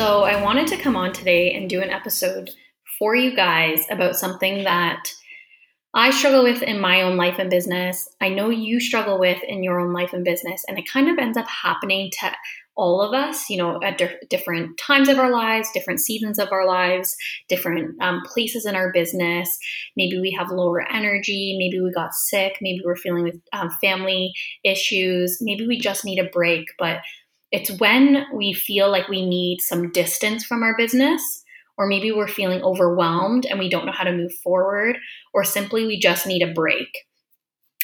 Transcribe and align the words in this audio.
So, 0.00 0.22
I 0.22 0.42
wanted 0.42 0.66
to 0.68 0.78
come 0.78 0.96
on 0.96 1.12
today 1.12 1.52
and 1.52 1.68
do 1.68 1.82
an 1.82 1.90
episode 1.90 2.48
for 2.98 3.14
you 3.14 3.36
guys 3.36 3.84
about 3.90 4.16
something 4.16 4.64
that 4.64 5.12
I 5.92 6.10
struggle 6.10 6.42
with 6.42 6.62
in 6.62 6.80
my 6.80 7.02
own 7.02 7.18
life 7.18 7.38
and 7.38 7.50
business. 7.50 8.08
I 8.18 8.30
know 8.30 8.48
you 8.48 8.80
struggle 8.80 9.18
with 9.18 9.42
in 9.42 9.62
your 9.62 9.78
own 9.78 9.92
life 9.92 10.14
and 10.14 10.24
business, 10.24 10.64
and 10.66 10.78
it 10.78 10.88
kind 10.88 11.10
of 11.10 11.18
ends 11.18 11.36
up 11.36 11.46
happening 11.46 12.10
to 12.20 12.32
all 12.76 13.02
of 13.02 13.12
us, 13.12 13.50
you 13.50 13.58
know, 13.58 13.78
at 13.82 13.98
di- 13.98 14.16
different 14.30 14.78
times 14.78 15.10
of 15.10 15.18
our 15.18 15.30
lives, 15.30 15.68
different 15.74 16.00
seasons 16.00 16.38
of 16.38 16.50
our 16.50 16.66
lives, 16.66 17.14
different 17.50 18.00
um, 18.00 18.22
places 18.24 18.64
in 18.64 18.74
our 18.74 18.90
business. 18.92 19.58
Maybe 19.98 20.18
we 20.18 20.30
have 20.30 20.50
lower 20.50 20.90
energy. 20.90 21.56
Maybe 21.58 21.78
we 21.78 21.92
got 21.92 22.14
sick. 22.14 22.56
Maybe 22.62 22.80
we're 22.82 22.96
feeling 22.96 23.24
with 23.24 23.38
um, 23.52 23.68
family 23.82 24.32
issues. 24.64 25.36
Maybe 25.42 25.66
we 25.66 25.78
just 25.78 26.06
need 26.06 26.18
a 26.18 26.30
break. 26.30 26.68
But 26.78 27.00
it's 27.52 27.70
when 27.80 28.26
we 28.34 28.52
feel 28.52 28.90
like 28.90 29.08
we 29.08 29.26
need 29.26 29.60
some 29.60 29.90
distance 29.90 30.44
from 30.44 30.62
our 30.62 30.76
business, 30.76 31.22
or 31.76 31.86
maybe 31.86 32.12
we're 32.12 32.28
feeling 32.28 32.62
overwhelmed 32.62 33.46
and 33.46 33.58
we 33.58 33.68
don't 33.68 33.86
know 33.86 33.92
how 33.92 34.04
to 34.04 34.12
move 34.12 34.32
forward, 34.42 34.98
or 35.32 35.44
simply 35.44 35.86
we 35.86 35.98
just 35.98 36.26
need 36.26 36.42
a 36.42 36.52
break. 36.52 36.88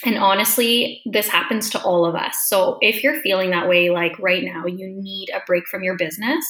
And 0.05 0.19
honestly, 0.19 1.01
this 1.07 1.29
happens 1.29 1.71
to 1.71 1.83
all 1.83 2.05
of 2.05 2.15
us. 2.15 2.47
So 2.47 2.77
if 2.81 3.03
you're 3.03 3.23
feeling 3.23 3.51
that 3.51 3.69
way, 3.69 3.91
like 3.91 4.19
right 4.19 4.45
now, 4.45 4.67
you 4.67 4.89
need 4.89 5.31
a 5.31 5.41
break 5.47 5.67
from 5.67 5.83
your 5.83 5.97
business, 5.97 6.45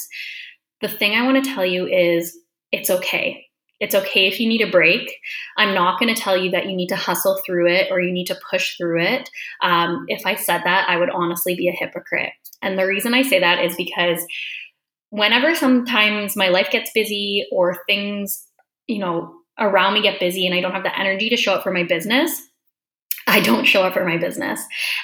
the 0.81 0.89
thing 0.89 1.15
I 1.15 1.25
want 1.25 1.43
to 1.43 1.51
tell 1.51 1.65
you 1.65 1.87
is 1.87 2.37
it's 2.73 2.91
okay. 2.91 3.46
It's 3.81 3.95
okay 3.95 4.27
if 4.27 4.41
you 4.41 4.49
need 4.49 4.63
a 4.63 4.71
break. 4.71 5.19
I'm 5.57 5.75
not 5.75 6.01
going 6.01 6.15
to 6.15 6.21
tell 6.21 6.37
you 6.37 6.51
that 6.53 6.67
you 6.67 6.75
need 6.75 6.89
to 6.89 6.97
hustle 6.97 7.41
through 7.45 7.69
it 7.69 7.89
or 7.91 8.01
you 8.01 8.13
need 8.13 8.27
to 8.27 8.39
push 8.51 8.77
through 8.77 9.03
it. 9.03 9.29
Um, 9.63 10.07
if 10.09 10.25
I 10.25 10.35
said 10.35 10.63
that, 10.65 10.89
I 10.89 10.97
would 10.97 11.11
honestly 11.11 11.55
be 11.55 11.69
a 11.69 11.73
hypocrite. 11.73 12.33
And 12.63 12.79
the 12.79 12.87
reason 12.87 13.13
I 13.15 13.23
say 13.23 13.39
that 13.41 13.63
is 13.65 13.77
because 13.77 14.25
whenever 15.11 15.55
sometimes 15.55 16.37
my 16.37 16.49
life 16.49 16.69
gets 16.71 16.91
busy 16.95 17.47
or 17.53 17.79
things, 17.87 18.47
you 18.87 18.99
know, 18.99 19.35
around 19.59 19.95
me 19.95 20.03
get 20.03 20.21
busy 20.21 20.47
and 20.47 20.55
I 20.55 20.61
don't 20.61 20.73
have 20.73 20.83
the 20.83 20.99
energy 20.99 21.29
to 21.31 21.37
show 21.37 21.55
up 21.55 21.63
for 21.63 21.73
my 21.73 21.85
business, 21.85 22.43
I 23.29 23.41
don't 23.41 23.65
show 23.65 23.83
up 23.83 23.95
for 23.95 24.05
my 24.05 24.17
business. 24.17 24.61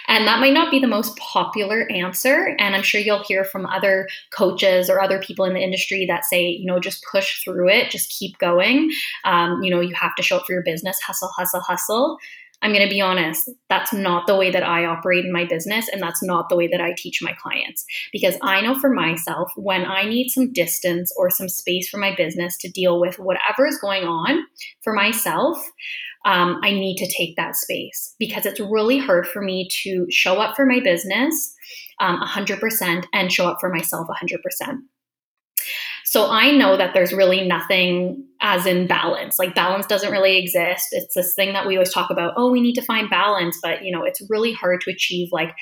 And 0.07 0.27
that 0.29 0.39
might 0.39 0.53
not 0.53 0.71
be 0.71 0.79
the 0.79 0.87
most 0.87 1.17
popular 1.17 1.91
answer. 1.91 2.55
And 2.59 2.77
I'm 2.77 2.83
sure 2.83 3.01
you'll 3.01 3.25
hear 3.25 3.45
from 3.45 3.67
other 3.67 4.09
coaches 4.31 4.89
or 4.89 5.01
other 5.01 5.19
people 5.19 5.45
in 5.45 5.55
the 5.55 5.63
industry 5.63 6.07
that 6.07 6.25
say, 6.25 6.47
you 6.47 6.65
know, 6.65 6.79
just 6.79 7.05
push 7.11 7.43
through 7.43 7.69
it, 7.69 7.91
just 7.91 8.11
keep 8.17 8.39
going. 8.39 8.91
Um, 9.25 9.61
you 9.63 9.71
know, 9.71 9.81
you 9.81 9.95
have 9.95 10.15
to 10.15 10.23
show 10.23 10.37
up 10.37 10.47
for 10.47 10.53
your 10.53 10.63
business, 10.63 11.01
hustle, 11.01 11.31
hustle, 11.37 11.61
hustle. 11.61 12.19
I'm 12.63 12.73
going 12.73 12.87
to 12.87 12.93
be 12.93 13.01
honest, 13.01 13.51
that's 13.69 13.93
not 13.93 14.27
the 14.27 14.37
way 14.37 14.51
that 14.51 14.63
I 14.63 14.85
operate 14.85 15.25
in 15.25 15.33
my 15.33 15.45
business. 15.45 15.89
And 15.89 16.01
that's 16.01 16.23
not 16.23 16.49
the 16.49 16.57
way 16.57 16.69
that 16.69 16.81
I 16.81 16.95
teach 16.97 17.21
my 17.21 17.35
clients. 17.43 17.85
Because 18.13 18.37
I 18.41 18.61
know 18.61 18.79
for 18.79 18.91
myself, 18.91 19.51
when 19.57 19.85
I 19.85 20.05
need 20.05 20.31
some 20.31 20.53
distance 20.53 21.13
or 21.17 21.29
some 21.29 21.49
space 21.49 21.89
for 21.89 21.99
my 21.99 22.15
business 22.15 22.57
to 22.59 22.71
deal 22.71 23.01
with 23.01 23.19
whatever 23.19 23.67
is 23.67 23.79
going 23.79 24.05
on 24.05 24.45
for 24.85 24.93
myself, 24.95 25.59
um, 26.25 26.61
I 26.63 26.71
need 26.71 26.97
to 26.99 27.13
take 27.13 27.37
that 27.37 27.57
space 27.57 28.15
because 28.19 28.47
it's 28.47 28.61
really 28.61 28.99
hard 28.99 29.27
for 29.27 29.43
me 29.43 29.69
to 29.83 30.07
show 30.09 30.37
up 30.37 30.55
for 30.55 30.65
my 30.65 30.79
business 30.79 31.53
um, 32.01 32.21
100% 32.21 33.05
and 33.13 33.33
show 33.33 33.49
up 33.49 33.59
for 33.61 33.71
myself 33.73 34.07
100%. 34.09 34.77
So 36.05 36.31
I 36.31 36.51
know 36.51 36.77
that 36.77 36.95
there's 36.95 37.13
really 37.13 37.47
nothing 37.47 38.27
as 38.41 38.67
in 38.67 38.87
balance. 38.87 39.39
Like 39.39 39.55
balance 39.55 39.87
doesn't 39.87 40.11
really 40.11 40.37
exist. 40.39 40.89
It's 40.93 41.15
this 41.15 41.35
thing 41.35 41.53
that 41.53 41.67
we 41.67 41.77
always 41.77 41.93
talk 41.93 42.11
about, 42.11 42.35
oh, 42.37 42.51
we 42.51 42.61
need 42.61 42.75
to 42.75 42.83
find 42.83 43.09
balance, 43.09 43.59
but 43.63 43.85
you 43.85 43.93
know, 43.93 44.05
it's 44.05 44.21
really 44.29 44.53
hard 44.53 44.81
to 44.83 44.91
achieve 44.91 45.29
like 45.33 45.55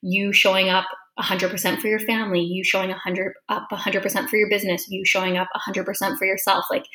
you 0.00 0.32
showing 0.32 0.68
up 0.68 0.86
100% 1.18 1.80
for 1.80 1.88
your 1.88 1.98
family, 1.98 2.40
you 2.40 2.64
showing 2.64 2.88
100 2.88 3.34
up 3.48 3.68
100% 3.70 4.28
for 4.28 4.36
your 4.36 4.48
business, 4.48 4.86
you 4.88 5.04
showing 5.04 5.36
up 5.36 5.48
100% 5.54 6.18
for 6.18 6.24
yourself. 6.24 6.64
Like 6.70 6.86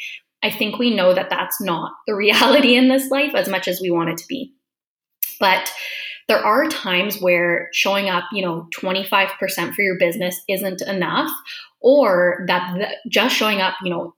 I 0.44 0.52
think 0.52 0.80
we 0.80 0.96
know 0.96 1.14
that 1.14 1.30
that's 1.30 1.62
not 1.62 1.92
the 2.08 2.16
reality 2.16 2.76
in 2.76 2.90
this 2.90 3.10
life 3.10 3.36
as 3.36 3.48
much 3.48 3.68
as 3.68 3.80
we 3.82 3.92
want 3.92 4.10
it 4.10 4.18
to 4.18 4.26
be. 4.28 4.54
But 5.40 5.72
there 6.28 6.44
are 6.46 6.68
times 6.68 7.20
where 7.20 7.70
showing 7.74 8.10
up, 8.10 8.26
you 8.32 8.42
know, 8.42 8.68
25% 8.76 9.74
for 9.74 9.82
your 9.82 9.98
business 9.98 10.40
isn't 10.50 10.82
enough, 10.82 11.32
or 11.80 12.44
that 12.48 12.76
the, 12.78 13.10
just 13.10 13.36
showing 13.36 13.62
up, 13.62 13.76
you 13.84 13.90
know, 13.90 14.14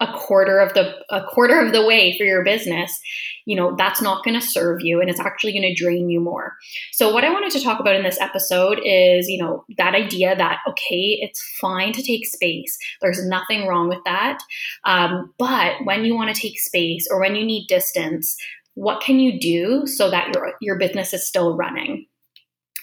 a 0.00 0.12
quarter 0.12 0.58
of 0.58 0.74
the 0.74 0.94
a 1.08 1.22
quarter 1.22 1.60
of 1.60 1.72
the 1.72 1.84
way 1.84 2.16
for 2.18 2.24
your 2.24 2.42
business 2.42 3.00
you 3.46 3.54
know 3.54 3.76
that's 3.76 4.02
not 4.02 4.24
going 4.24 4.38
to 4.38 4.44
serve 4.44 4.80
you 4.80 5.00
and 5.00 5.08
it's 5.08 5.20
actually 5.20 5.52
going 5.52 5.62
to 5.62 5.74
drain 5.74 6.10
you 6.10 6.20
more. 6.20 6.54
So 6.92 7.12
what 7.14 7.24
i 7.24 7.30
wanted 7.30 7.52
to 7.52 7.62
talk 7.62 7.78
about 7.78 7.94
in 7.94 8.02
this 8.02 8.20
episode 8.20 8.80
is 8.84 9.28
you 9.28 9.40
know 9.40 9.64
that 9.78 9.94
idea 9.94 10.34
that 10.34 10.58
okay 10.68 11.18
it's 11.20 11.40
fine 11.60 11.92
to 11.92 12.02
take 12.02 12.26
space. 12.26 12.76
There's 13.00 13.24
nothing 13.24 13.68
wrong 13.68 13.88
with 13.88 14.02
that. 14.04 14.40
Um, 14.84 15.32
but 15.38 15.76
when 15.84 16.04
you 16.04 16.14
want 16.14 16.34
to 16.34 16.40
take 16.40 16.58
space 16.58 17.06
or 17.10 17.20
when 17.20 17.36
you 17.36 17.44
need 17.44 17.68
distance 17.68 18.36
what 18.74 19.00
can 19.00 19.18
you 19.18 19.38
do 19.38 19.86
so 19.86 20.10
that 20.10 20.34
your 20.34 20.54
your 20.60 20.78
business 20.78 21.12
is 21.12 21.26
still 21.26 21.56
running 21.56 22.06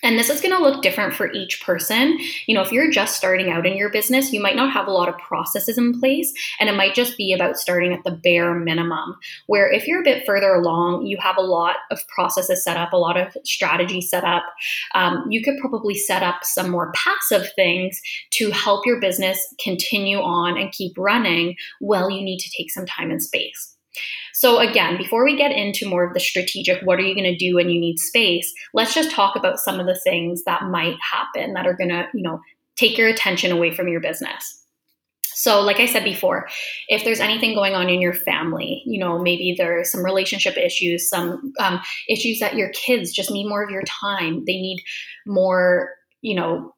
and 0.03 0.17
this 0.17 0.29
is 0.29 0.41
going 0.41 0.55
to 0.55 0.61
look 0.61 0.81
different 0.81 1.13
for 1.13 1.31
each 1.31 1.61
person. 1.63 2.17
You 2.47 2.55
know, 2.55 2.61
if 2.61 2.71
you're 2.71 2.89
just 2.89 3.15
starting 3.15 3.51
out 3.51 3.67
in 3.67 3.77
your 3.77 3.91
business, 3.91 4.33
you 4.33 4.41
might 4.41 4.55
not 4.55 4.73
have 4.73 4.87
a 4.87 4.91
lot 4.91 5.09
of 5.09 5.17
processes 5.19 5.77
in 5.77 5.99
place, 5.99 6.33
and 6.59 6.69
it 6.69 6.75
might 6.75 6.95
just 6.95 7.17
be 7.17 7.33
about 7.33 7.57
starting 7.57 7.93
at 7.93 8.03
the 8.03 8.11
bare 8.11 8.55
minimum. 8.55 9.15
Where 9.47 9.71
if 9.71 9.87
you're 9.87 10.01
a 10.01 10.05
bit 10.05 10.25
further 10.25 10.53
along, 10.53 11.05
you 11.05 11.17
have 11.21 11.37
a 11.37 11.41
lot 11.41 11.75
of 11.91 11.99
processes 12.13 12.63
set 12.63 12.77
up, 12.77 12.93
a 12.93 12.97
lot 12.97 13.17
of 13.17 13.35
strategy 13.43 14.01
set 14.01 14.23
up. 14.23 14.43
Um, 14.95 15.25
you 15.29 15.43
could 15.43 15.57
probably 15.59 15.95
set 15.95 16.23
up 16.23 16.43
some 16.43 16.69
more 16.69 16.91
passive 16.93 17.51
things 17.55 18.01
to 18.31 18.49
help 18.51 18.85
your 18.85 18.99
business 18.99 19.53
continue 19.63 20.19
on 20.19 20.57
and 20.57 20.71
keep 20.71 20.97
running 20.97 21.55
while 21.79 22.09
you 22.09 22.23
need 22.23 22.39
to 22.39 22.49
take 22.57 22.71
some 22.71 22.85
time 22.85 23.11
and 23.11 23.21
space. 23.21 23.75
So, 24.33 24.59
again, 24.59 24.97
before 24.97 25.23
we 25.23 25.37
get 25.37 25.51
into 25.51 25.87
more 25.87 26.05
of 26.05 26.13
the 26.13 26.19
strategic, 26.19 26.81
what 26.83 26.99
are 26.99 27.03
you 27.03 27.13
going 27.13 27.31
to 27.31 27.35
do 27.35 27.55
when 27.55 27.69
you 27.69 27.79
need 27.79 27.99
space? 27.99 28.51
Let's 28.73 28.93
just 28.93 29.11
talk 29.11 29.35
about 29.35 29.59
some 29.59 29.79
of 29.79 29.85
the 29.85 29.99
things 29.99 30.43
that 30.45 30.63
might 30.63 30.97
happen 31.01 31.53
that 31.53 31.67
are 31.67 31.75
going 31.75 31.89
to, 31.89 32.07
you 32.13 32.23
know, 32.23 32.39
take 32.75 32.97
your 32.97 33.09
attention 33.09 33.51
away 33.51 33.71
from 33.71 33.87
your 33.87 34.01
business. 34.01 34.61
So, 35.33 35.61
like 35.61 35.79
I 35.79 35.85
said 35.85 36.03
before, 36.03 36.47
if 36.87 37.03
there's 37.03 37.19
anything 37.19 37.55
going 37.55 37.73
on 37.73 37.89
in 37.89 38.01
your 38.01 38.13
family, 38.13 38.83
you 38.85 38.99
know, 38.99 39.17
maybe 39.17 39.55
there's 39.57 39.91
some 39.91 40.05
relationship 40.05 40.57
issues, 40.57 41.09
some 41.09 41.53
um, 41.59 41.81
issues 42.07 42.39
that 42.39 42.55
your 42.55 42.69
kids 42.69 43.11
just 43.11 43.31
need 43.31 43.47
more 43.47 43.63
of 43.63 43.71
your 43.71 43.83
time, 43.83 44.43
they 44.45 44.53
need 44.53 44.83
more, 45.25 45.89
you 46.21 46.35
know, 46.35 46.75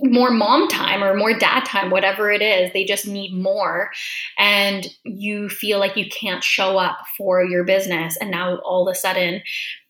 more 0.00 0.30
mom 0.30 0.68
time 0.68 1.02
or 1.02 1.14
more 1.14 1.38
dad 1.38 1.64
time, 1.64 1.90
whatever 1.90 2.30
it 2.30 2.42
is. 2.42 2.72
They 2.72 2.84
just 2.84 3.06
need 3.06 3.34
more. 3.34 3.90
And 4.38 4.88
you 5.04 5.48
feel 5.48 5.78
like 5.78 5.96
you 5.96 6.08
can't 6.08 6.42
show 6.42 6.78
up 6.78 6.98
for 7.16 7.44
your 7.44 7.64
business. 7.64 8.16
And 8.20 8.30
now 8.30 8.58
all 8.58 8.88
of 8.88 8.92
a 8.92 8.94
sudden, 8.96 9.42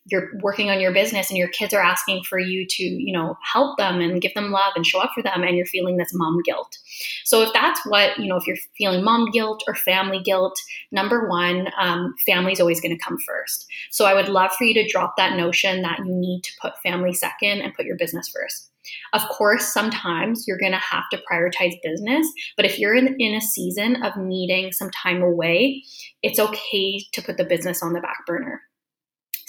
you're 0.06 0.30
working 0.40 0.68
on 0.68 0.80
your 0.80 0.92
business 0.92 1.30
and 1.30 1.38
your 1.38 1.48
kids 1.48 1.72
are 1.72 1.80
asking 1.80 2.22
for 2.24 2.38
you 2.38 2.66
to 2.68 2.82
you 2.82 3.12
know 3.12 3.36
help 3.52 3.78
them 3.78 4.00
and 4.00 4.20
give 4.20 4.34
them 4.34 4.50
love 4.50 4.72
and 4.74 4.84
show 4.84 4.98
up 4.98 5.12
for 5.14 5.22
them 5.22 5.42
and 5.42 5.56
you're 5.56 5.66
feeling 5.66 5.96
this 5.96 6.12
mom 6.12 6.40
guilt 6.44 6.76
so 7.24 7.42
if 7.42 7.52
that's 7.52 7.80
what 7.86 8.18
you 8.18 8.26
know 8.26 8.36
if 8.36 8.46
you're 8.46 8.56
feeling 8.76 9.04
mom 9.04 9.30
guilt 9.30 9.62
or 9.68 9.74
family 9.74 10.20
guilt 10.24 10.60
number 10.90 11.28
one 11.28 11.68
um, 11.78 12.14
family 12.26 12.52
is 12.52 12.60
always 12.60 12.80
going 12.80 12.96
to 12.96 13.04
come 13.04 13.16
first 13.24 13.66
so 13.90 14.04
i 14.04 14.14
would 14.14 14.28
love 14.28 14.50
for 14.52 14.64
you 14.64 14.74
to 14.74 14.88
drop 14.90 15.16
that 15.16 15.36
notion 15.36 15.82
that 15.82 15.98
you 16.00 16.12
need 16.12 16.42
to 16.42 16.52
put 16.60 16.76
family 16.82 17.12
second 17.12 17.60
and 17.60 17.74
put 17.74 17.86
your 17.86 17.96
business 17.96 18.28
first 18.28 18.71
of 19.12 19.22
course, 19.28 19.72
sometimes 19.72 20.46
you're 20.46 20.58
going 20.58 20.72
to 20.72 20.78
have 20.78 21.04
to 21.12 21.20
prioritize 21.30 21.74
business, 21.82 22.26
but 22.56 22.66
if 22.66 22.78
you're 22.78 22.94
in, 22.94 23.16
in 23.18 23.34
a 23.34 23.40
season 23.40 24.02
of 24.02 24.16
needing 24.16 24.72
some 24.72 24.90
time 24.90 25.22
away, 25.22 25.82
it's 26.22 26.38
okay 26.38 27.04
to 27.12 27.22
put 27.22 27.36
the 27.36 27.44
business 27.44 27.82
on 27.82 27.92
the 27.92 28.00
back 28.00 28.26
burner. 28.26 28.62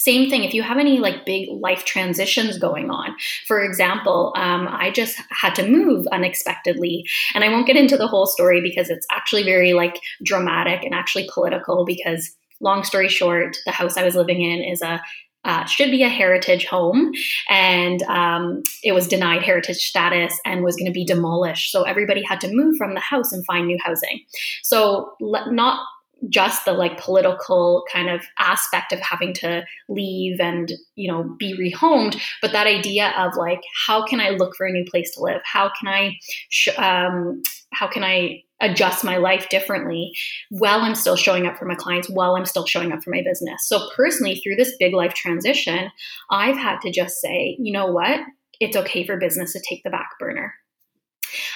Same 0.03 0.30
thing 0.30 0.44
if 0.44 0.53
you 0.53 0.63
have 0.63 0.80
any 0.80 1.00
like 1.00 1.25
big 1.25 1.47
life 1.50 1.85
transitions 1.85 2.57
going 2.57 2.91
on. 2.91 3.15
For 3.47 3.63
example, 3.63 4.33
um, 4.35 4.68
I 4.69 4.91
just 4.91 5.18
had 5.30 5.56
to 5.56 5.65
move 5.65 6.07
unexpectedly, 6.07 7.06
and 7.33 7.41
I 7.41 7.47
won't 7.47 7.68
get 7.68 7.77
into 7.77 7.95
the 7.95 8.07
whole 8.07 8.25
story 8.25 8.59
because 8.59 8.89
it's 8.89 9.07
actually 9.09 9.44
very 9.44 9.71
like 9.71 10.01
dramatic 10.21 10.83
and 10.83 10.94
actually 10.94 11.30
political. 11.33 11.85
Because 11.85 12.35
long 12.59 12.83
story 12.83 13.07
short, 13.07 13.56
the 13.65 13.71
house 13.71 13.95
I 13.95 14.03
was 14.03 14.15
living 14.15 14.41
in 14.41 14.62
is 14.62 14.81
a 14.81 15.01
uh, 15.45 15.66
should 15.66 15.92
be 15.92 16.04
a 16.04 16.10
heritage 16.10 16.66
home, 16.66 17.12
and 17.50 18.01
um, 18.04 18.63
it 18.84 18.94
was 18.94 19.07
denied 19.07 19.44
heritage 19.44 19.78
status 19.78 20.40
and 20.45 20.63
was 20.63 20.75
going 20.75 20.88
to 20.88 20.94
be 20.94 21.06
demolished. 21.06 21.72
So 21.72 21.84
everybody 21.84 22.24
had 22.24 22.42
to 22.42 22.54
move 22.54 22.75
from 22.78 22.94
the 22.94 23.00
house 23.00 23.31
and 23.31 23.45
find 23.45 23.68
new 23.68 23.78
housing. 23.84 24.22
So 24.62 25.13
not 25.19 25.86
just 26.30 26.66
the 26.66 26.74
like 26.74 26.98
political 27.00 27.84
kind 27.92 28.10
of 28.10 28.22
aspect 28.40 28.94
of 28.94 29.00
having 29.00 29.34
to 29.34 29.63
leave 29.90 30.40
and 30.40 30.72
you 30.95 31.12
know 31.12 31.36
be 31.38 31.54
rehomed 31.57 32.19
but 32.42 32.51
that 32.51 32.68
idea 32.68 33.13
of 33.18 33.36
like 33.36 33.62
how 33.86 34.06
can 34.06 34.22
i 34.22 34.30
look 34.30 34.56
for 34.56 34.66
a 34.66 34.72
new 34.72 34.86
place 34.86 35.13
to 35.13 35.22
live 35.22 35.42
how 35.44 35.69
can 35.80 35.88
i 35.88 36.12
sh- 36.50 36.78
um, 36.78 37.42
how 37.74 37.88
can 37.88 38.04
i 38.04 38.42
adjust 38.63 39.04
my 39.04 39.18
life 39.18 39.50
differently 39.50 40.13
while 40.50 40.80
I'm 40.80 40.95
still 40.95 41.15
showing 41.15 41.45
up 41.45 41.57
for 41.57 41.65
my 41.65 41.75
clients, 41.75 42.10
while 42.10 42.36
I'm 42.36 42.45
still 42.45 42.65
showing 42.65 42.92
up 42.92 43.04
for 43.04 43.12
my 43.12 43.21
business. 43.21 43.68
So, 43.68 43.89
personally, 43.95 44.36
through 44.36 44.56
this 44.56 44.75
big 44.80 44.94
life 44.94 45.13
transition, 45.13 45.92
I've 46.31 46.57
had 46.57 46.80
to 46.81 46.92
just 46.92 47.21
say, 47.21 47.57
you 47.60 47.74
know 47.74 47.88
what? 47.88 48.21
It's 48.60 48.77
okay 48.77 49.06
for 49.06 49.18
business 49.18 49.54
to 49.54 49.62
take 49.68 49.83
the 49.83 49.89
back 49.89 50.10
burner. 50.19 50.54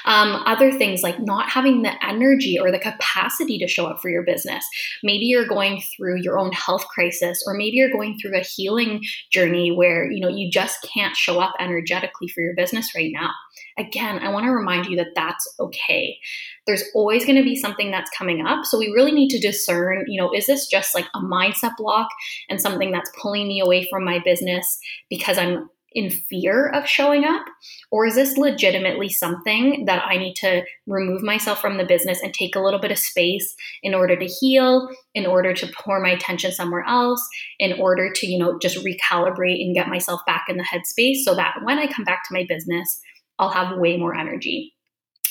Um, 0.07 0.42
other 0.45 0.71
things 0.71 1.04
like 1.04 1.19
not 1.19 1.50
having 1.50 1.81
the 1.81 1.94
energy 2.04 2.57
or 2.59 2.71
the 2.71 2.80
capacity 2.80 3.59
to 3.59 3.68
show 3.68 3.86
up 3.86 4.01
for 4.01 4.09
your 4.09 4.24
business. 4.24 4.65
Maybe 5.04 5.25
you're 5.25 5.48
going 5.48 5.83
through 5.95 6.21
your 6.21 6.39
own 6.39 6.51
health 6.54 6.88
crisis, 6.88 7.44
or 7.45 7.54
maybe 7.54 7.75
you're 7.75 7.92
going 7.92 8.18
through 8.18 8.38
a 8.38 8.42
healing 8.42 9.04
journey 9.31 9.71
where 9.71 10.09
you 10.09 10.21
know 10.21 10.30
you 10.30 10.50
just 10.50 10.88
can't 10.94 11.15
show 11.15 11.39
up 11.39 11.54
energetically 11.59 12.27
for 12.30 12.42
your 12.42 12.56
business 12.56 12.95
right 12.95 13.12
now. 13.13 13.31
Again, 13.77 14.19
I 14.19 14.30
want 14.30 14.45
to 14.45 14.51
remind 14.51 14.88
you 14.88 14.98
that 14.98 15.13
that's 15.15 15.48
okay. 15.59 16.18
There's 16.65 16.83
always 16.95 17.25
going 17.25 17.38
to 17.38 17.44
be 17.44 17.56
something 17.56 17.92
that's 17.92 18.10
coming 18.18 18.45
up. 18.45 18.65
So 18.65 18.77
we 18.77 18.88
really 18.88 19.12
need 19.12 19.30
to 19.30 19.39
discern, 19.39 20.06
you 20.07 20.19
know, 20.19 20.31
is 20.33 20.48
this 20.48 20.68
just 20.68 20.95
like 20.95 21.06
a 21.15 21.19
mindset 21.19 21.75
block 21.77 22.07
and 22.50 22.62
something 22.62 22.92
that's 22.92 23.12
pulling 23.21 23.48
me 23.48 23.60
away 23.60 23.88
from 23.89 24.03
my 24.03 24.19
business 24.19 24.80
because 25.10 25.38
I'm 25.38 25.69
in 25.94 26.10
fear 26.10 26.69
of 26.69 26.88
showing 26.88 27.24
up? 27.24 27.45
Or 27.92 28.06
is 28.06 28.16
this 28.16 28.38
legitimately 28.38 29.10
something 29.10 29.86
that 29.86 30.04
I 30.06 30.18
need 30.18 30.36
to 30.38 30.63
remove 30.86 31.24
myself 31.24 31.60
from 31.60 31.78
the 31.78 31.86
business 31.86 32.22
and 32.22 32.34
take 32.34 32.56
a 32.56 32.60
little 32.60 32.80
bit 32.80 32.92
of 32.92 32.98
space 32.98 33.56
in 33.84 33.94
order 33.94 34.16
to 34.16 34.25
heal, 34.25 34.89
in 35.13 35.25
order 35.25 35.54
to 35.54 35.72
pour 35.78 36.00
my 36.00 36.10
attention 36.10 36.51
somewhere 36.51 36.86
else, 36.88 37.25
in 37.60 37.80
order 37.80 38.12
to, 38.13 38.28
you 38.28 38.38
know, 38.38 38.57
just 38.60 38.78
recalibrate 38.86 39.62
and 39.62 39.75
get 39.75 39.89
myself 39.89 40.22
back 40.25 40.45
in 40.50 40.57
the 40.57 40.63
headspace 40.63 41.24
so 41.24 41.36
that 41.36 41.56
when 41.63 41.80
I 41.80 41.88
come 41.88 42.06
back 42.06 42.24
to 42.28 42.34
my 42.34 42.45
business, 42.48 43.00
I'll 43.39 43.50
have 43.50 43.78
way 43.78 43.98
more 43.98 44.16
energy. 44.16 44.76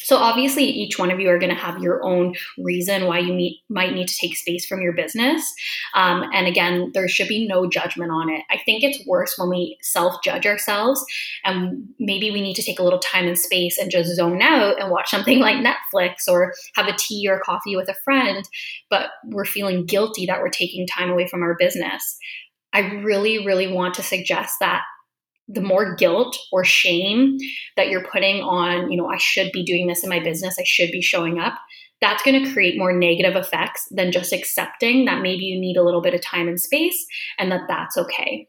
So 0.06 0.18
obviously, 0.18 0.62
each 0.62 1.00
one 1.00 1.10
of 1.10 1.18
you 1.18 1.28
are 1.30 1.38
going 1.38 1.52
to 1.52 1.60
have 1.60 1.82
your 1.82 2.00
own 2.04 2.36
reason 2.58 3.06
why 3.06 3.18
you 3.18 3.34
meet, 3.34 3.62
might 3.68 3.92
need 3.92 4.06
to 4.06 4.16
take 4.16 4.36
space 4.36 4.64
from 4.64 4.80
your 4.80 4.92
business. 4.92 5.52
Um, 5.94 6.30
and 6.32 6.46
again, 6.46 6.92
there 6.94 7.08
should 7.08 7.26
be 7.26 7.48
no 7.48 7.68
judgment 7.68 8.12
on 8.12 8.30
it. 8.30 8.42
I 8.48 8.58
think 8.64 8.84
it's 8.84 9.04
worse 9.04 9.34
when 9.36 9.50
we 9.50 9.76
self 9.82 10.22
judge 10.22 10.46
ourselves, 10.46 11.04
and 11.44 11.88
maybe 11.98 12.30
we 12.30 12.40
need 12.40 12.54
to 12.54 12.62
take 12.62 12.78
a 12.78 12.84
little 12.84 13.00
time 13.00 13.26
and 13.26 13.36
space 13.36 13.78
and 13.78 13.90
just 13.90 14.14
zone 14.14 14.42
out 14.42 14.80
and 14.80 14.92
watch 14.92 15.10
something 15.10 15.40
like 15.40 15.56
Netflix 15.56 16.28
or 16.28 16.54
have 16.76 16.86
a 16.86 16.96
tea 16.96 17.26
or 17.28 17.40
coffee 17.40 17.74
with 17.74 17.88
a 17.88 17.96
friend. 18.04 18.48
But 18.88 19.10
we're 19.24 19.44
feeling 19.44 19.86
guilty 19.86 20.24
that 20.26 20.40
we're 20.40 20.50
taking 20.50 20.86
time 20.86 21.10
away 21.10 21.26
from 21.26 21.42
our 21.42 21.56
business. 21.58 22.16
I 22.72 22.92
really, 23.02 23.44
really 23.44 23.66
want 23.66 23.94
to 23.94 24.04
suggest 24.04 24.54
that 24.60 24.84
the 25.48 25.60
more 25.60 25.94
guilt 25.94 26.36
or 26.52 26.64
shame 26.64 27.36
that 27.76 27.88
you're 27.88 28.06
putting 28.10 28.42
on, 28.42 28.90
you 28.90 28.96
know, 28.96 29.08
I 29.08 29.16
should 29.18 29.52
be 29.52 29.64
doing 29.64 29.86
this 29.86 30.02
in 30.02 30.10
my 30.10 30.20
business, 30.20 30.56
I 30.58 30.64
should 30.64 30.90
be 30.90 31.02
showing 31.02 31.38
up, 31.38 31.54
that's 32.00 32.22
going 32.22 32.44
to 32.44 32.52
create 32.52 32.78
more 32.78 32.92
negative 32.92 33.36
effects 33.36 33.86
than 33.90 34.12
just 34.12 34.32
accepting 34.32 35.04
that 35.06 35.22
maybe 35.22 35.44
you 35.44 35.58
need 35.58 35.76
a 35.76 35.82
little 35.82 36.02
bit 36.02 36.14
of 36.14 36.20
time 36.20 36.48
and 36.48 36.60
space 36.60 37.06
and 37.38 37.50
that 37.50 37.62
that's 37.68 37.96
okay. 37.96 38.48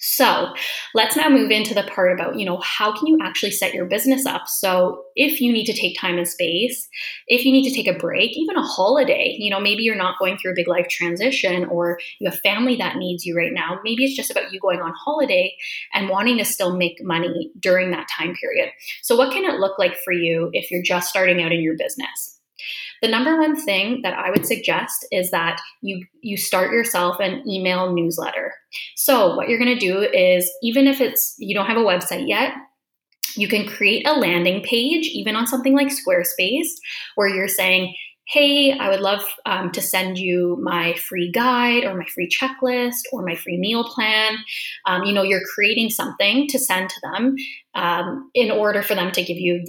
So 0.00 0.52
let's 0.94 1.16
now 1.16 1.28
move 1.28 1.50
into 1.50 1.74
the 1.74 1.82
part 1.84 2.12
about, 2.12 2.38
you 2.38 2.44
know, 2.44 2.58
how 2.58 2.96
can 2.96 3.06
you 3.06 3.18
actually 3.22 3.50
set 3.50 3.74
your 3.74 3.86
business 3.86 4.26
up? 4.26 4.48
So 4.48 5.04
if 5.14 5.40
you 5.40 5.52
need 5.52 5.66
to 5.66 5.72
take 5.72 5.98
time 5.98 6.18
and 6.18 6.28
space, 6.28 6.88
if 7.26 7.44
you 7.44 7.52
need 7.52 7.68
to 7.68 7.74
take 7.74 7.88
a 7.88 7.98
break, 7.98 8.36
even 8.36 8.56
a 8.56 8.62
holiday, 8.62 9.34
you 9.38 9.50
know, 9.50 9.60
maybe 9.60 9.82
you're 9.82 9.96
not 9.96 10.18
going 10.18 10.36
through 10.36 10.52
a 10.52 10.56
big 10.56 10.68
life 10.68 10.88
transition 10.88 11.64
or 11.66 11.98
you 12.20 12.30
have 12.30 12.38
family 12.40 12.76
that 12.76 12.96
needs 12.96 13.24
you 13.24 13.36
right 13.36 13.52
now. 13.52 13.80
Maybe 13.84 14.04
it's 14.04 14.16
just 14.16 14.30
about 14.30 14.52
you 14.52 14.60
going 14.60 14.80
on 14.80 14.92
holiday 14.96 15.54
and 15.92 16.08
wanting 16.08 16.38
to 16.38 16.44
still 16.44 16.76
make 16.76 17.02
money 17.02 17.50
during 17.58 17.90
that 17.90 18.08
time 18.16 18.34
period. 18.34 18.70
So 19.02 19.16
what 19.16 19.32
can 19.32 19.44
it 19.44 19.60
look 19.60 19.78
like 19.78 19.96
for 20.04 20.12
you 20.12 20.50
if 20.52 20.70
you're 20.70 20.82
just 20.82 21.08
starting 21.08 21.42
out 21.42 21.52
in 21.52 21.60
your 21.60 21.76
business? 21.76 22.35
The 23.02 23.08
number 23.08 23.38
one 23.38 23.56
thing 23.56 24.00
that 24.02 24.14
I 24.14 24.30
would 24.30 24.46
suggest 24.46 25.06
is 25.10 25.30
that 25.30 25.60
you 25.82 26.04
you 26.22 26.36
start 26.36 26.72
yourself 26.72 27.20
an 27.20 27.48
email 27.48 27.92
newsletter. 27.92 28.54
So 28.96 29.34
what 29.36 29.48
you're 29.48 29.58
going 29.58 29.78
to 29.78 29.86
do 29.86 30.00
is 30.00 30.50
even 30.62 30.86
if 30.86 31.00
it's 31.00 31.34
you 31.38 31.54
don't 31.54 31.66
have 31.66 31.76
a 31.76 31.80
website 31.80 32.28
yet, 32.28 32.52
you 33.34 33.48
can 33.48 33.66
create 33.66 34.06
a 34.06 34.18
landing 34.18 34.62
page 34.62 35.06
even 35.08 35.36
on 35.36 35.46
something 35.46 35.74
like 35.74 35.88
Squarespace 35.88 36.68
where 37.14 37.28
you're 37.28 37.48
saying, 37.48 37.94
hey, 38.28 38.72
I 38.72 38.88
would 38.88 39.00
love 39.00 39.24
um, 39.44 39.70
to 39.72 39.80
send 39.80 40.18
you 40.18 40.58
my 40.60 40.94
free 40.94 41.30
guide 41.30 41.84
or 41.84 41.94
my 41.94 42.06
free 42.06 42.28
checklist 42.28 43.02
or 43.12 43.24
my 43.24 43.36
free 43.36 43.56
meal 43.56 43.84
plan. 43.84 44.38
Um, 44.86 45.04
you 45.04 45.12
know, 45.12 45.22
you're 45.22 45.44
creating 45.54 45.90
something 45.90 46.48
to 46.48 46.58
send 46.58 46.90
to 46.90 47.00
them 47.02 47.36
um, 47.74 48.30
in 48.34 48.50
order 48.50 48.82
for 48.82 48.94
them 48.94 49.12
to 49.12 49.22
give 49.22 49.36
you 49.36 49.64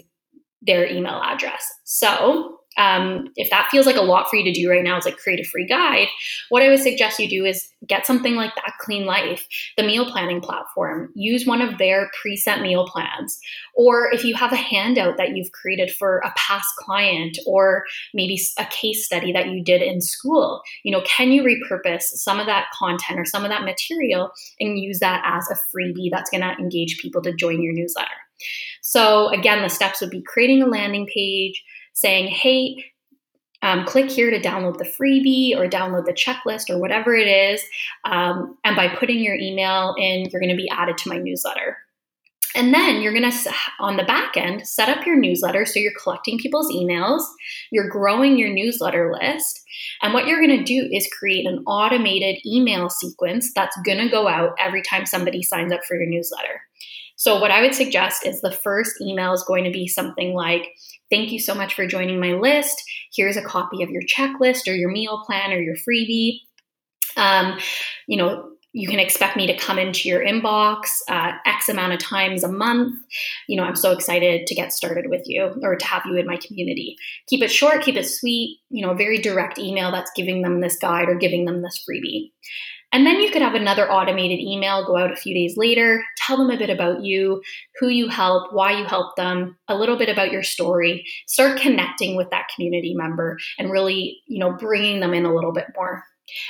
their 0.61 0.87
email 0.87 1.21
address. 1.23 1.71
So 1.83 2.56
um, 2.77 3.29
if 3.35 3.49
that 3.49 3.67
feels 3.69 3.85
like 3.85 3.95
a 3.95 4.01
lot 4.01 4.29
for 4.29 4.35
you 4.35 4.43
to 4.43 4.51
do 4.51 4.69
right 4.69 4.83
now 4.83 4.97
is 4.97 5.05
like 5.05 5.17
create 5.17 5.39
a 5.39 5.49
free 5.49 5.65
guide 5.65 6.07
what 6.49 6.63
i 6.63 6.69
would 6.69 6.79
suggest 6.79 7.19
you 7.19 7.29
do 7.29 7.45
is 7.45 7.69
get 7.87 8.05
something 8.05 8.35
like 8.35 8.53
that 8.55 8.73
clean 8.79 9.05
life 9.05 9.47
the 9.77 9.83
meal 9.83 10.09
planning 10.09 10.41
platform. 10.41 11.09
Use 11.15 11.45
one 11.45 11.61
of 11.61 11.77
their 11.77 12.09
preset 12.23 12.61
meal 12.61 12.87
plans. 12.87 13.39
Or 13.75 14.09
if 14.11 14.23
you 14.23 14.35
have 14.35 14.51
a 14.51 14.57
handout 14.57 15.17
that 15.17 15.35
you've 15.35 15.51
created 15.51 15.91
for 15.91 16.19
a 16.19 16.33
past 16.35 16.67
client 16.77 17.37
or 17.45 17.83
maybe 18.13 18.39
a 18.57 18.65
case 18.65 19.05
study 19.05 19.31
that 19.31 19.49
you 19.49 19.63
did 19.63 19.81
in 19.81 20.01
school 20.01 20.61
you 20.83 20.91
know 20.91 21.01
can 21.05 21.31
you 21.31 21.43
repurpose 21.43 22.03
some 22.03 22.39
of 22.39 22.45
that 22.45 22.67
content 22.77 23.19
or 23.19 23.25
some 23.25 23.43
of 23.43 23.51
that 23.51 23.63
material 23.63 24.31
and 24.59 24.79
use 24.79 24.99
that 24.99 25.21
as 25.25 25.47
a 25.49 25.55
freebie 25.55 26.09
that's 26.11 26.29
going 26.29 26.41
to 26.41 26.55
engage 26.59 26.99
people 26.99 27.21
to 27.21 27.33
join 27.33 27.61
your 27.61 27.73
newsletter? 27.73 28.09
So 28.81 29.29
again 29.29 29.61
the 29.61 29.69
steps 29.69 30.01
would 30.01 30.09
be 30.09 30.21
creating 30.21 30.61
a 30.61 30.67
landing 30.67 31.07
page 31.13 31.63
saying, 31.97 32.27
hey, 32.27 32.85
um, 33.63 33.85
click 33.85 34.11
here 34.11 34.29
to 34.29 34.39
download 34.39 34.77
the 34.77 34.85
freebie 34.85 35.57
or 35.57 35.67
download 35.67 36.05
the 36.05 36.13
checklist 36.13 36.69
or 36.69 36.77
whatever 36.77 37.15
it 37.15 37.27
is. 37.27 37.63
Um, 38.05 38.55
and 38.63 38.75
by 38.75 38.87
putting 38.87 39.19
your 39.19 39.33
email 39.33 39.95
in, 39.97 40.29
you're 40.29 40.39
going 40.39 40.55
to 40.55 40.55
be 40.55 40.69
added 40.69 40.99
to 40.99 41.09
my 41.09 41.17
newsletter. 41.17 41.75
And 42.53 42.71
then 42.71 43.01
you're 43.01 43.13
going 43.13 43.29
to, 43.29 43.53
on 43.79 43.97
the 43.97 44.03
back 44.03 44.37
end, 44.37 44.67
set 44.67 44.89
up 44.89 45.07
your 45.07 45.17
newsletter. 45.17 45.65
So 45.65 45.79
you're 45.79 45.91
collecting 45.99 46.37
people's 46.37 46.71
emails, 46.71 47.23
you're 47.71 47.89
growing 47.89 48.37
your 48.37 48.53
newsletter 48.53 49.11
list. 49.11 49.59
And 50.03 50.13
what 50.13 50.27
you're 50.27 50.45
going 50.45 50.57
to 50.59 50.63
do 50.63 50.87
is 50.91 51.09
create 51.17 51.47
an 51.47 51.63
automated 51.65 52.45
email 52.45 52.89
sequence 52.91 53.51
that's 53.55 53.77
going 53.83 53.97
to 53.97 54.09
go 54.09 54.27
out 54.27 54.51
every 54.59 54.83
time 54.83 55.07
somebody 55.07 55.41
signs 55.41 55.73
up 55.73 55.83
for 55.83 55.97
your 55.97 56.07
newsletter. 56.07 56.61
So, 57.17 57.39
what 57.39 57.51
I 57.51 57.61
would 57.61 57.75
suggest 57.75 58.25
is 58.25 58.41
the 58.41 58.51
first 58.51 59.01
email 59.01 59.33
is 59.33 59.43
going 59.43 59.65
to 59.65 59.71
be 59.71 59.87
something 59.87 60.33
like, 60.33 60.69
Thank 61.09 61.31
you 61.31 61.39
so 61.39 61.53
much 61.53 61.73
for 61.73 61.87
joining 61.87 62.19
my 62.19 62.33
list. 62.33 62.83
Here's 63.15 63.37
a 63.37 63.41
copy 63.41 63.81
of 63.83 63.89
your 63.89 64.03
checklist 64.03 64.67
or 64.67 64.73
your 64.73 64.91
meal 64.91 65.23
plan 65.25 65.51
or 65.51 65.59
your 65.59 65.75
freebie. 65.75 66.39
Um, 67.15 67.57
you 68.07 68.17
know, 68.17 68.51
you 68.73 68.87
can 68.87 68.99
expect 68.99 69.35
me 69.35 69.47
to 69.47 69.57
come 69.57 69.79
into 69.79 70.07
your 70.07 70.23
inbox 70.23 70.99
uh, 71.09 71.31
X 71.45 71.69
amount 71.69 71.93
of 71.93 71.99
times 71.99 72.43
a 72.43 72.51
month. 72.51 72.93
You 73.47 73.57
know, 73.57 73.63
I'm 73.63 73.75
so 73.75 73.91
excited 73.91 74.45
to 74.45 74.53
get 74.53 74.71
started 74.71 75.09
with 75.09 75.23
you 75.25 75.55
or 75.63 75.75
to 75.75 75.85
have 75.85 76.03
you 76.05 76.15
in 76.17 76.27
my 76.27 76.37
community. 76.37 76.97
Keep 77.27 77.41
it 77.41 77.51
short, 77.51 77.81
keep 77.81 77.95
it 77.95 78.07
sweet, 78.07 78.59
you 78.69 78.85
know, 78.85 78.91
a 78.91 78.95
very 78.95 79.17
direct 79.17 79.57
email 79.57 79.91
that's 79.91 80.11
giving 80.15 80.43
them 80.43 80.59
this 80.59 80.77
guide 80.77 81.09
or 81.09 81.15
giving 81.15 81.45
them 81.45 81.63
this 81.63 81.83
freebie. 81.89 82.31
And 82.93 83.05
then 83.05 83.19
you 83.19 83.31
could 83.31 83.41
have 83.41 83.53
another 83.53 83.91
automated 83.91 84.39
email 84.39 84.85
go 84.85 84.95
out 84.95 85.11
a 85.11 85.15
few 85.15 85.33
days 85.33 85.57
later, 85.57 86.03
tell 86.17 86.37
them 86.37 86.49
a 86.49 86.57
bit 86.57 86.69
about 86.69 87.03
you, 87.03 87.41
who 87.79 87.89
you 87.89 88.07
help, 88.07 88.53
why 88.53 88.79
you 88.79 88.85
help 88.85 89.15
them, 89.17 89.57
a 89.67 89.75
little 89.75 89.97
bit 89.97 90.09
about 90.09 90.31
your 90.31 90.43
story. 90.43 91.05
Start 91.27 91.59
connecting 91.59 92.15
with 92.15 92.29
that 92.29 92.47
community 92.55 92.93
member 92.95 93.37
and 93.59 93.71
really, 93.71 94.19
you 94.27 94.39
know, 94.39 94.53
bringing 94.53 95.01
them 95.01 95.13
in 95.13 95.25
a 95.25 95.33
little 95.33 95.51
bit 95.51 95.65
more. 95.75 96.03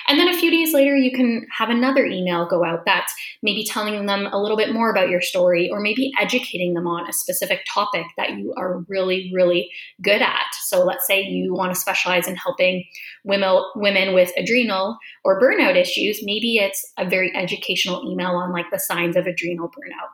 And 0.07 0.19
then 0.19 0.27
a 0.27 0.37
few 0.37 0.49
days 0.49 0.73
later, 0.73 0.95
you 0.95 1.11
can 1.11 1.45
have 1.55 1.69
another 1.69 2.05
email 2.05 2.47
go 2.47 2.63
out 2.63 2.85
that's 2.85 3.13
maybe 3.43 3.63
telling 3.63 4.05
them 4.05 4.27
a 4.31 4.41
little 4.41 4.57
bit 4.57 4.73
more 4.73 4.89
about 4.89 5.09
your 5.09 5.21
story 5.21 5.69
or 5.71 5.79
maybe 5.79 6.11
educating 6.19 6.73
them 6.73 6.87
on 6.87 7.07
a 7.07 7.13
specific 7.13 7.61
topic 7.71 8.05
that 8.17 8.37
you 8.37 8.53
are 8.57 8.79
really, 8.87 9.31
really 9.33 9.69
good 10.01 10.21
at. 10.21 10.45
So 10.63 10.83
let's 10.83 11.05
say 11.05 11.21
you 11.21 11.53
want 11.53 11.73
to 11.73 11.79
specialize 11.79 12.27
in 12.27 12.35
helping 12.35 12.85
women, 13.23 13.63
women 13.75 14.13
with 14.13 14.31
adrenal 14.37 14.97
or 15.23 15.41
burnout 15.41 15.75
issues. 15.75 16.21
Maybe 16.23 16.57
it's 16.57 16.85
a 16.97 17.07
very 17.07 17.35
educational 17.35 18.11
email 18.11 18.31
on 18.31 18.51
like 18.51 18.69
the 18.71 18.79
signs 18.79 19.15
of 19.15 19.27
adrenal 19.27 19.69
burnout. 19.69 20.09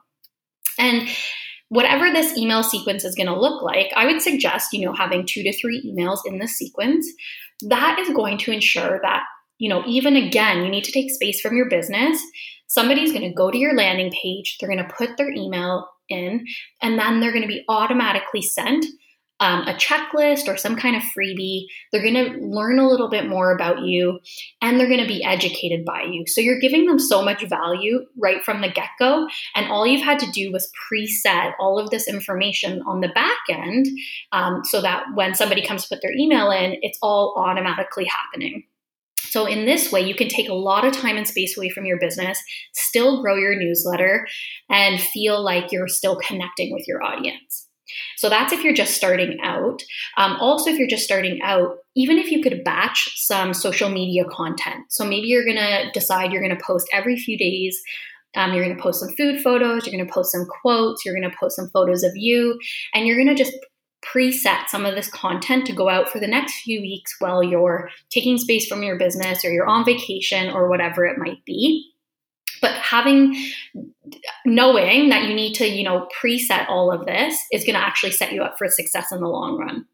And 0.77 1.07
whatever 1.69 2.11
this 2.11 2.37
email 2.37 2.63
sequence 2.63 3.03
is 3.03 3.15
going 3.15 3.27
to 3.27 3.39
look 3.39 3.61
like, 3.61 3.91
I 3.95 4.05
would 4.05 4.21
suggest, 4.21 4.73
you 4.73 4.85
know, 4.85 4.93
having 4.93 5.25
two 5.25 5.43
to 5.43 5.53
three 5.53 5.81
emails 5.85 6.19
in 6.25 6.39
this 6.39 6.53
sequence. 6.53 7.07
That 7.61 7.97
is 7.99 8.09
going 8.09 8.37
to 8.39 8.51
ensure 8.51 8.99
that 9.01 9.23
you 9.57 9.69
know, 9.69 9.83
even 9.85 10.15
again, 10.15 10.63
you 10.63 10.69
need 10.69 10.83
to 10.83 10.91
take 10.91 11.11
space 11.11 11.39
from 11.41 11.55
your 11.55 11.69
business 11.69 12.21
somebody's 12.73 13.11
going 13.11 13.27
to 13.27 13.33
go 13.33 13.51
to 13.51 13.57
your 13.57 13.75
landing 13.75 14.11
page, 14.11 14.57
they're 14.59 14.69
going 14.69 14.83
to 14.83 14.93
put 14.95 15.15
their 15.17 15.29
email 15.29 15.87
in, 16.09 16.45
and 16.81 16.97
then 16.97 17.19
they're 17.19 17.31
going 17.31 17.43
to 17.43 17.47
be 17.47 17.63
automatically 17.69 18.41
sent 18.41 18.85
um, 19.39 19.67
a 19.67 19.73
checklist 19.73 20.47
or 20.47 20.57
some 20.57 20.75
kind 20.75 20.95
of 20.95 21.03
freebie. 21.03 21.65
They're 21.91 22.01
going 22.01 22.13
to 22.13 22.39
learn 22.39 22.79
a 22.79 22.87
little 22.87 23.09
bit 23.09 23.27
more 23.27 23.53
about 23.53 23.81
you 23.81 24.19
and 24.61 24.79
they're 24.79 24.87
going 24.87 25.01
to 25.01 25.07
be 25.07 25.23
educated 25.23 25.83
by 25.83 26.03
you. 26.03 26.23
So 26.27 26.39
you're 26.39 26.59
giving 26.59 26.85
them 26.85 26.97
so 26.97 27.21
much 27.21 27.43
value 27.43 28.05
right 28.17 28.41
from 28.43 28.61
the 28.61 28.69
get 28.69 28.89
go. 28.99 29.27
And 29.55 29.69
all 29.69 29.85
you've 29.85 30.05
had 30.05 30.19
to 30.19 30.31
do 30.31 30.51
was 30.51 30.71
preset 30.89 31.53
all 31.59 31.77
of 31.77 31.89
this 31.89 32.07
information 32.07 32.83
on 32.87 33.01
the 33.01 33.09
back 33.09 33.39
end 33.49 33.87
um, 34.31 34.61
so 34.63 34.81
that 34.81 35.03
when 35.15 35.35
somebody 35.35 35.65
comes 35.65 35.83
to 35.83 35.89
put 35.89 36.01
their 36.01 36.13
email 36.13 36.49
in, 36.51 36.77
it's 36.81 36.99
all 37.01 37.33
automatically 37.35 38.05
happening. 38.05 38.63
So, 39.33 39.47
in 39.47 39.65
this 39.65 39.91
way, 39.91 40.01
you 40.01 40.13
can 40.13 40.27
take 40.27 40.47
a 40.47 40.53
lot 40.53 40.85
of 40.85 40.93
time 40.93 41.17
and 41.17 41.27
space 41.27 41.57
away 41.57 41.69
from 41.69 41.85
your 41.85 41.97
business, 41.97 42.39
still 42.75 43.19
grow 43.23 43.35
your 43.35 43.55
newsletter, 43.55 44.27
and 44.69 45.01
feel 45.01 45.43
like 45.43 45.71
you're 45.71 45.87
still 45.87 46.17
connecting 46.17 46.71
with 46.71 46.87
your 46.87 47.01
audience. 47.01 47.67
So 48.17 48.29
that's 48.29 48.53
if 48.53 48.63
you're 48.63 48.75
just 48.75 48.93
starting 48.93 49.39
out. 49.41 49.81
Um, 50.17 50.37
also, 50.39 50.69
if 50.69 50.77
you're 50.77 50.87
just 50.87 51.03
starting 51.03 51.41
out, 51.41 51.77
even 51.95 52.19
if 52.19 52.29
you 52.29 52.43
could 52.43 52.63
batch 52.63 53.09
some 53.25 53.55
social 53.55 53.89
media 53.89 54.23
content. 54.29 54.85
So 54.89 55.03
maybe 55.03 55.25
you're 55.29 55.45
going 55.45 55.57
to 55.57 55.89
decide 55.95 56.31
you're 56.31 56.43
going 56.43 56.55
to 56.55 56.63
post 56.63 56.87
every 56.93 57.17
few 57.17 57.35
days. 57.35 57.81
Um, 58.35 58.53
you're 58.53 58.63
going 58.63 58.77
to 58.77 58.81
post 58.81 58.99
some 58.99 59.15
food 59.15 59.41
photos, 59.41 59.87
you're 59.87 59.95
going 59.95 60.07
to 60.07 60.13
post 60.13 60.31
some 60.31 60.45
quotes, 60.61 61.03
you're 61.03 61.15
going 61.15 61.29
to 61.29 61.37
post 61.39 61.55
some 61.55 61.69
photos 61.73 62.03
of 62.03 62.11
you, 62.15 62.59
and 62.93 63.07
you're 63.07 63.17
going 63.17 63.35
to 63.35 63.43
just 63.43 63.53
preset 64.11 64.67
some 64.67 64.85
of 64.85 64.95
this 64.95 65.09
content 65.09 65.65
to 65.67 65.73
go 65.73 65.89
out 65.89 66.09
for 66.09 66.19
the 66.19 66.27
next 66.27 66.61
few 66.61 66.81
weeks 66.81 67.15
while 67.19 67.43
you're 67.43 67.89
taking 68.09 68.37
space 68.37 68.67
from 68.67 68.83
your 68.83 68.97
business 68.97 69.43
or 69.43 69.51
you're 69.51 69.67
on 69.67 69.85
vacation 69.85 70.51
or 70.51 70.69
whatever 70.69 71.05
it 71.05 71.17
might 71.17 71.43
be. 71.45 71.89
But 72.61 72.71
having 72.71 73.35
knowing 74.45 75.09
that 75.09 75.27
you 75.27 75.33
need 75.33 75.53
to 75.55 75.67
you 75.67 75.83
know 75.83 76.07
preset 76.21 76.69
all 76.69 76.91
of 76.91 77.05
this 77.05 77.41
is 77.51 77.63
going 77.63 77.75
to 77.75 77.85
actually 77.85 78.11
set 78.11 78.31
you 78.31 78.43
up 78.43 78.57
for 78.57 78.67
success 78.67 79.11
in 79.11 79.19
the 79.19 79.27
long 79.27 79.57
run 79.57 79.85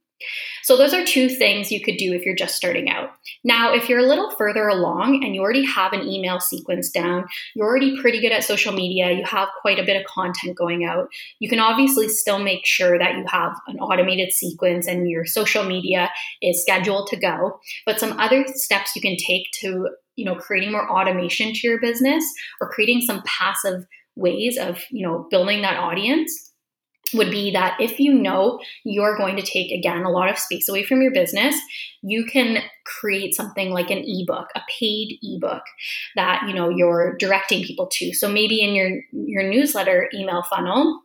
so 0.64 0.78
those 0.78 0.94
are 0.94 1.04
two 1.04 1.30
things 1.30 1.72
you 1.72 1.82
could 1.82 1.98
do 1.98 2.14
if 2.14 2.26
you're 2.26 2.36
just 2.36 2.56
starting 2.56 2.90
out. 2.90 3.12
Now, 3.44 3.74
if 3.74 3.88
you're 3.88 4.00
a 4.00 4.08
little 4.08 4.32
further 4.32 4.68
along 4.68 5.24
and 5.24 5.34
you 5.34 5.42
already 5.42 5.66
have 5.66 5.94
an 5.94 6.08
email 6.08 6.40
sequence 6.40 6.90
down, 6.90 7.26
you're 7.56 7.66
already 7.66 8.00
pretty 8.00 8.20
good 8.22 8.32
at 8.32 8.44
social 8.44 8.74
media, 8.74 9.12
you 9.12 9.24
have 9.26 9.50
quite 9.62 9.80
a 9.80 9.86
bit 9.86 10.00
of 10.00 10.06
content 10.06 10.58
going 10.58 10.86
out, 10.86 11.08
you 11.40 11.50
can 11.50 11.60
obviously 11.60 12.10
still 12.10 12.40
make 12.40 12.66
sure 12.66 13.00
that 13.00 13.16
you 13.16 13.26
have 13.28 13.54
an 13.68 13.78
automated 13.80 14.32
sequence 14.32 14.88
and 14.88 15.10
your 15.10 15.26
social 15.26 15.64
media 15.64 16.10
is 16.42 16.62
scheduled 16.62 17.08
to 17.08 17.18
go. 17.18 17.60
But 17.86 18.00
some 18.00 18.20
other 18.20 18.46
steps 18.48 18.96
you 18.96 19.02
can 19.02 19.16
take 19.18 19.48
to 19.62 19.90
you 20.16 20.26
know 20.26 20.36
creating 20.36 20.72
more 20.72 20.92
automation 20.92 21.54
to 21.54 21.68
your 21.68 21.80
business 21.80 22.26
or 22.60 22.70
creating 22.70 23.02
some 23.02 23.24
passive 23.26 23.86
ways 24.18 24.58
of 24.58 24.84
you 24.92 25.08
know 25.08 25.26
building 25.32 25.62
that 25.62 25.78
audience 25.78 26.49
would 27.14 27.32
be 27.32 27.52
that 27.52 27.78
if 27.80 28.00
you 28.00 28.14
know 28.14 28.60
you're 28.84 29.18
going 29.18 29.36
to 29.36 29.42
take 29.42 29.72
again 29.72 30.04
a 30.04 30.12
lot 30.12 30.30
of 30.30 30.38
space 30.38 30.70
away 30.70 30.84
from 30.84 31.02
your 31.02 31.12
business 31.12 31.56
you 32.02 32.26
can 32.26 32.64
create 32.86 33.36
something 33.36 33.72
like 33.72 33.90
an 33.90 34.04
ebook 34.06 34.48
a 34.56 34.62
paid 34.80 35.18
ebook 35.22 35.64
that 36.16 36.44
you 36.48 36.54
know 36.54 36.70
you're 36.70 37.16
directing 37.18 37.64
people 37.64 37.88
to. 37.92 38.14
So 38.14 38.30
maybe 38.30 38.62
in 38.62 38.74
your 38.76 39.02
your 39.12 39.44
newsletter 39.44 40.10
email 40.14 40.44
funnel 40.44 41.02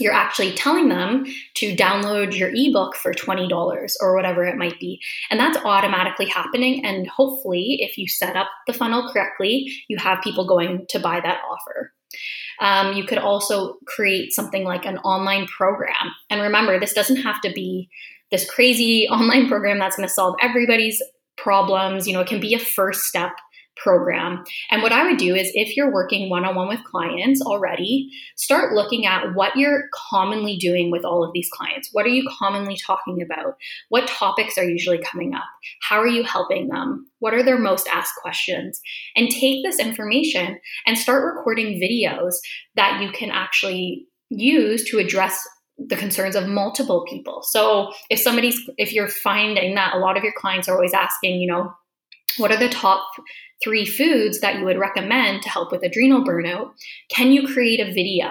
you're 0.00 0.12
actually 0.12 0.52
telling 0.52 0.88
them 0.88 1.24
to 1.54 1.74
download 1.74 2.36
your 2.36 2.50
ebook 2.52 2.96
for 2.96 3.12
$20 3.12 3.92
or 4.00 4.14
whatever 4.14 4.44
it 4.44 4.56
might 4.56 4.78
be. 4.78 5.00
And 5.30 5.38
that's 5.38 5.58
automatically 5.64 6.26
happening. 6.26 6.84
And 6.84 7.08
hopefully, 7.08 7.78
if 7.80 7.98
you 7.98 8.08
set 8.08 8.36
up 8.36 8.48
the 8.66 8.72
funnel 8.72 9.10
correctly, 9.12 9.72
you 9.88 9.96
have 9.98 10.22
people 10.22 10.46
going 10.46 10.86
to 10.90 10.98
buy 10.98 11.20
that 11.20 11.40
offer. 11.50 11.92
Um, 12.60 12.96
you 12.96 13.04
could 13.04 13.18
also 13.18 13.76
create 13.86 14.32
something 14.32 14.64
like 14.64 14.84
an 14.84 14.98
online 14.98 15.46
program. 15.46 16.12
And 16.30 16.42
remember, 16.42 16.80
this 16.80 16.92
doesn't 16.92 17.22
have 17.22 17.40
to 17.42 17.52
be 17.52 17.88
this 18.30 18.48
crazy 18.48 19.08
online 19.10 19.48
program 19.48 19.78
that's 19.78 19.96
going 19.96 20.08
to 20.08 20.14
solve 20.14 20.36
everybody's 20.40 21.02
problems. 21.36 22.06
You 22.06 22.14
know, 22.14 22.20
it 22.20 22.28
can 22.28 22.40
be 22.40 22.54
a 22.54 22.58
first 22.58 23.04
step 23.04 23.32
program. 23.82 24.44
And 24.70 24.82
what 24.82 24.92
I 24.92 25.04
would 25.04 25.18
do 25.18 25.34
is 25.34 25.50
if 25.54 25.76
you're 25.76 25.92
working 25.92 26.28
one 26.28 26.44
on 26.44 26.54
one 26.54 26.68
with 26.68 26.84
clients 26.84 27.40
already, 27.40 28.10
start 28.36 28.74
looking 28.74 29.06
at 29.06 29.34
what 29.34 29.56
you're 29.56 29.84
commonly 30.10 30.56
doing 30.56 30.90
with 30.90 31.04
all 31.04 31.24
of 31.24 31.32
these 31.32 31.48
clients. 31.52 31.90
What 31.92 32.06
are 32.06 32.10
you 32.10 32.28
commonly 32.38 32.76
talking 32.76 33.22
about? 33.22 33.56
What 33.88 34.08
topics 34.08 34.58
are 34.58 34.68
usually 34.68 34.98
coming 34.98 35.34
up? 35.34 35.44
How 35.82 35.98
are 35.98 36.08
you 36.08 36.22
helping 36.24 36.68
them? 36.68 37.06
What 37.20 37.34
are 37.34 37.42
their 37.42 37.58
most 37.58 37.88
asked 37.88 38.14
questions? 38.20 38.80
And 39.16 39.30
take 39.30 39.64
this 39.64 39.78
information 39.78 40.58
and 40.86 40.98
start 40.98 41.24
recording 41.24 41.80
videos 41.80 42.34
that 42.76 43.02
you 43.02 43.10
can 43.10 43.30
actually 43.30 44.06
use 44.30 44.84
to 44.90 44.98
address 44.98 45.46
the 45.78 45.96
concerns 45.96 46.34
of 46.34 46.48
multiple 46.48 47.04
people. 47.08 47.42
So 47.42 47.92
if 48.10 48.18
somebody's 48.18 48.60
if 48.78 48.92
you're 48.92 49.08
finding 49.08 49.76
that 49.76 49.94
a 49.94 49.98
lot 49.98 50.16
of 50.16 50.24
your 50.24 50.32
clients 50.36 50.68
are 50.68 50.74
always 50.74 50.92
asking, 50.92 51.40
you 51.40 51.46
know, 51.46 51.72
what 52.36 52.52
are 52.52 52.58
the 52.58 52.68
top 52.68 53.08
three 53.62 53.84
foods 53.84 54.40
that 54.40 54.56
you 54.56 54.64
would 54.64 54.78
recommend 54.78 55.42
to 55.42 55.48
help 55.48 55.72
with 55.72 55.82
adrenal 55.82 56.24
burnout? 56.24 56.70
Can 57.10 57.32
you 57.32 57.46
create 57.46 57.80
a 57.80 57.92
video? 57.92 58.28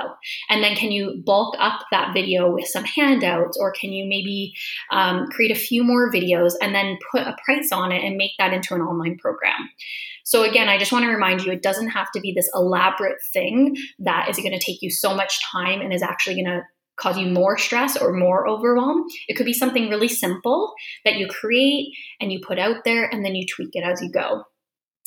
And 0.49 0.63
then 0.63 0.75
can 0.75 0.91
you 0.91 1.21
bulk 1.25 1.55
up 1.59 1.81
that 1.91 2.13
video 2.13 2.49
with 2.49 2.67
some 2.67 2.85
handouts? 2.85 3.57
Or 3.59 3.71
can 3.71 3.91
you 3.91 4.05
maybe 4.07 4.53
um, 4.91 5.27
create 5.27 5.51
a 5.51 5.59
few 5.59 5.83
more 5.83 6.11
videos 6.11 6.53
and 6.61 6.73
then 6.73 6.97
put 7.11 7.23
a 7.23 7.35
price 7.43 7.71
on 7.71 7.91
it 7.91 8.03
and 8.03 8.15
make 8.15 8.31
that 8.39 8.53
into 8.53 8.73
an 8.73 8.81
online 8.81 9.17
program? 9.17 9.69
So, 10.23 10.43
again, 10.43 10.67
I 10.67 10.77
just 10.77 10.91
want 10.91 11.05
to 11.05 11.11
remind 11.11 11.43
you 11.43 11.53
it 11.53 11.61
doesn't 11.61 11.89
have 11.89 12.11
to 12.11 12.19
be 12.19 12.33
this 12.33 12.49
elaborate 12.53 13.17
thing 13.31 13.77
that 13.99 14.27
is 14.29 14.35
going 14.37 14.51
to 14.51 14.59
take 14.59 14.81
you 14.81 14.91
so 14.91 15.15
much 15.15 15.39
time 15.51 15.79
and 15.79 15.93
is 15.93 16.01
actually 16.01 16.35
going 16.35 16.53
to 16.53 16.63
cause 16.97 17.17
you 17.17 17.27
more 17.27 17.57
stress 17.57 17.95
or 17.95 18.13
more 18.13 18.47
overwhelm. 18.47 19.05
It 19.27 19.35
could 19.35 19.45
be 19.45 19.53
something 19.53 19.89
really 19.89 20.07
simple 20.07 20.73
that 21.05 21.17
you 21.17 21.27
create 21.27 21.93
and 22.19 22.31
you 22.31 22.39
put 22.45 22.59
out 22.59 22.83
there 22.83 23.05
and 23.05 23.23
then 23.23 23.35
you 23.35 23.45
tweak 23.45 23.69
it 23.73 23.83
as 23.83 24.01
you 24.01 24.11
go. 24.11 24.43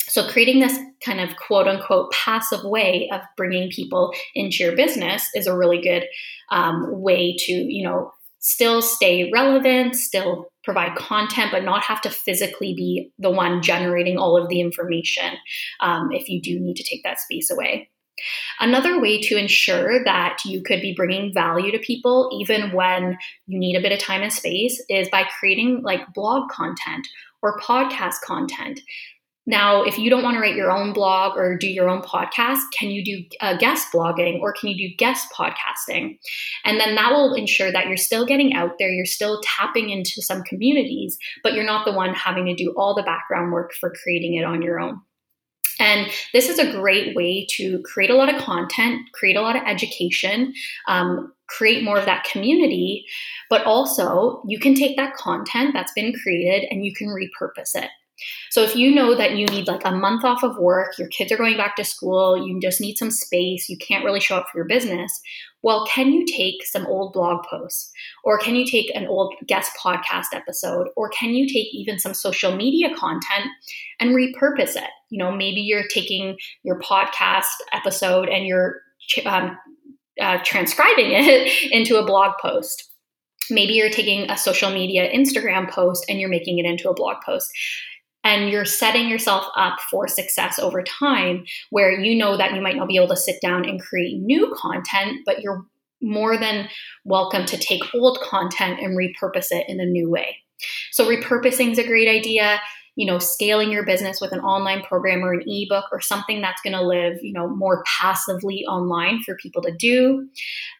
So, 0.07 0.27
creating 0.27 0.59
this 0.59 0.77
kind 1.05 1.21
of 1.21 1.29
quote 1.37 1.67
unquote 1.67 2.11
passive 2.11 2.63
way 2.63 3.09
of 3.13 3.21
bringing 3.37 3.69
people 3.69 4.13
into 4.35 4.63
your 4.63 4.75
business 4.75 5.25
is 5.35 5.47
a 5.47 5.55
really 5.55 5.81
good 5.81 6.05
um, 6.51 7.01
way 7.01 7.35
to, 7.37 7.51
you 7.51 7.83
know, 7.83 8.11
still 8.39 8.81
stay 8.81 9.29
relevant, 9.31 9.95
still 9.95 10.47
provide 10.63 10.95
content, 10.95 11.51
but 11.51 11.63
not 11.63 11.83
have 11.83 12.01
to 12.01 12.09
physically 12.09 12.73
be 12.73 13.11
the 13.19 13.29
one 13.29 13.61
generating 13.61 14.17
all 14.17 14.35
of 14.35 14.49
the 14.49 14.59
information 14.59 15.37
um, 15.79 16.09
if 16.11 16.27
you 16.27 16.41
do 16.41 16.59
need 16.59 16.75
to 16.75 16.83
take 16.83 17.03
that 17.03 17.19
space 17.19 17.51
away. 17.51 17.90
Another 18.59 18.99
way 18.99 19.21
to 19.21 19.37
ensure 19.37 20.03
that 20.03 20.37
you 20.45 20.61
could 20.63 20.81
be 20.81 20.93
bringing 20.93 21.33
value 21.33 21.71
to 21.71 21.79
people 21.79 22.29
even 22.39 22.71
when 22.71 23.17
you 23.47 23.59
need 23.59 23.75
a 23.75 23.81
bit 23.81 23.91
of 23.91 23.99
time 23.99 24.21
and 24.21 24.33
space 24.33 24.83
is 24.89 25.09
by 25.09 25.23
creating 25.39 25.81
like 25.83 26.13
blog 26.13 26.49
content 26.49 27.07
or 27.41 27.59
podcast 27.59 28.21
content. 28.23 28.79
Now, 29.47 29.81
if 29.83 29.97
you 29.97 30.09
don't 30.09 30.21
want 30.21 30.35
to 30.35 30.39
write 30.39 30.55
your 30.55 30.71
own 30.71 30.93
blog 30.93 31.35
or 31.35 31.57
do 31.57 31.67
your 31.67 31.89
own 31.89 32.03
podcast, 32.03 32.59
can 32.77 32.89
you 32.89 33.03
do 33.03 33.23
uh, 33.41 33.57
guest 33.57 33.87
blogging 33.91 34.39
or 34.39 34.53
can 34.53 34.69
you 34.69 34.87
do 34.87 34.95
guest 34.97 35.27
podcasting? 35.35 36.19
And 36.63 36.79
then 36.79 36.93
that 36.95 37.11
will 37.11 37.33
ensure 37.33 37.71
that 37.71 37.87
you're 37.87 37.97
still 37.97 38.25
getting 38.25 38.53
out 38.53 38.77
there, 38.77 38.91
you're 38.91 39.05
still 39.05 39.41
tapping 39.43 39.89
into 39.89 40.21
some 40.21 40.43
communities, 40.43 41.17
but 41.41 41.53
you're 41.53 41.65
not 41.65 41.85
the 41.85 41.91
one 41.91 42.13
having 42.13 42.45
to 42.45 42.55
do 42.55 42.73
all 42.77 42.93
the 42.93 43.01
background 43.01 43.51
work 43.51 43.71
for 43.79 43.91
creating 44.03 44.35
it 44.35 44.45
on 44.45 44.61
your 44.61 44.79
own. 44.79 45.01
And 45.81 46.11
this 46.31 46.47
is 46.47 46.59
a 46.59 46.71
great 46.71 47.15
way 47.15 47.47
to 47.57 47.81
create 47.81 48.11
a 48.11 48.15
lot 48.15 48.33
of 48.33 48.39
content, 48.39 49.01
create 49.13 49.35
a 49.35 49.41
lot 49.41 49.55
of 49.55 49.63
education, 49.65 50.53
um, 50.87 51.33
create 51.47 51.83
more 51.83 51.97
of 51.97 52.05
that 52.05 52.23
community, 52.31 53.03
but 53.49 53.65
also 53.65 54.43
you 54.47 54.59
can 54.59 54.75
take 54.75 54.95
that 54.95 55.15
content 55.15 55.71
that's 55.73 55.91
been 55.93 56.13
created 56.13 56.67
and 56.69 56.85
you 56.85 56.93
can 56.93 57.07
repurpose 57.07 57.73
it. 57.73 57.89
So 58.49 58.63
if 58.63 58.75
you 58.75 58.93
know 58.93 59.15
that 59.15 59.37
you 59.37 59.45
need 59.45 59.67
like 59.67 59.85
a 59.85 59.91
month 59.91 60.23
off 60.23 60.43
of 60.43 60.57
work, 60.57 60.97
your 60.97 61.07
kids 61.07 61.31
are 61.31 61.37
going 61.37 61.57
back 61.57 61.75
to 61.77 61.83
school, 61.83 62.47
you 62.47 62.59
just 62.59 62.81
need 62.81 62.97
some 62.97 63.11
space, 63.11 63.69
you 63.69 63.77
can't 63.77 64.05
really 64.05 64.19
show 64.19 64.37
up 64.37 64.47
for 64.51 64.57
your 64.57 64.67
business, 64.67 65.21
well, 65.63 65.85
can 65.85 66.11
you 66.11 66.25
take 66.25 66.65
some 66.65 66.87
old 66.87 67.13
blog 67.13 67.45
posts? 67.47 67.91
Or 68.23 68.39
can 68.39 68.55
you 68.55 68.65
take 68.65 68.93
an 68.95 69.05
old 69.05 69.35
guest 69.47 69.71
podcast 69.81 70.27
episode? 70.33 70.87
Or 70.95 71.09
can 71.09 71.31
you 71.31 71.47
take 71.47 71.67
even 71.73 71.99
some 71.99 72.13
social 72.13 72.55
media 72.55 72.95
content 72.95 73.49
and 73.99 74.15
repurpose 74.15 74.75
it? 74.75 74.89
You 75.09 75.19
know, 75.19 75.31
maybe 75.31 75.61
you're 75.61 75.87
taking 75.93 76.37
your 76.63 76.79
podcast 76.79 77.45
episode 77.73 78.27
and 78.27 78.47
you're 78.47 78.81
um, 79.25 79.57
uh, 80.19 80.39
transcribing 80.43 81.11
it 81.11 81.71
into 81.71 81.97
a 81.97 82.05
blog 82.05 82.33
post. 82.41 82.89
Maybe 83.49 83.73
you're 83.73 83.89
taking 83.89 84.29
a 84.31 84.37
social 84.37 84.71
media 84.71 85.11
Instagram 85.11 85.69
post 85.69 86.05
and 86.09 86.19
you're 86.19 86.29
making 86.29 86.57
it 86.57 86.65
into 86.65 86.89
a 86.89 86.93
blog 86.93 87.17
post 87.25 87.51
and 88.23 88.49
you're 88.49 88.65
setting 88.65 89.09
yourself 89.09 89.45
up 89.57 89.79
for 89.89 90.07
success 90.07 90.59
over 90.59 90.83
time 90.83 91.45
where 91.69 91.91
you 91.99 92.15
know 92.15 92.37
that 92.37 92.53
you 92.53 92.61
might 92.61 92.75
not 92.75 92.87
be 92.87 92.95
able 92.95 93.07
to 93.07 93.17
sit 93.17 93.41
down 93.41 93.67
and 93.67 93.81
create 93.81 94.21
new 94.21 94.53
content, 94.57 95.19
but 95.25 95.41
you're 95.41 95.65
more 96.01 96.37
than 96.37 96.67
welcome 97.05 97.45
to 97.45 97.57
take 97.57 97.83
old 97.93 98.19
content 98.21 98.79
and 98.79 98.97
repurpose 98.97 99.47
it 99.51 99.67
in 99.67 99.79
a 99.79 99.85
new 99.85 100.09
way. 100.09 100.37
So, 100.91 101.07
repurposing 101.07 101.71
is 101.71 101.79
a 101.79 101.87
great 101.87 102.07
idea. 102.07 102.59
you 102.97 103.05
know, 103.07 103.19
scaling 103.19 103.71
your 103.71 103.85
business 103.85 104.19
with 104.19 104.33
an 104.33 104.41
online 104.41 104.83
program 104.83 105.23
or 105.23 105.31
an 105.31 105.43
ebook 105.47 105.85
or 105.93 106.01
something 106.01 106.41
that's 106.41 106.61
going 106.61 106.73
to 106.73 106.85
live, 106.85 107.17
you 107.21 107.31
know, 107.31 107.47
more 107.47 107.85
passively 107.85 108.65
online 108.65 109.21
for 109.23 109.37
people 109.37 109.61
to 109.61 109.71
do. 109.71 110.27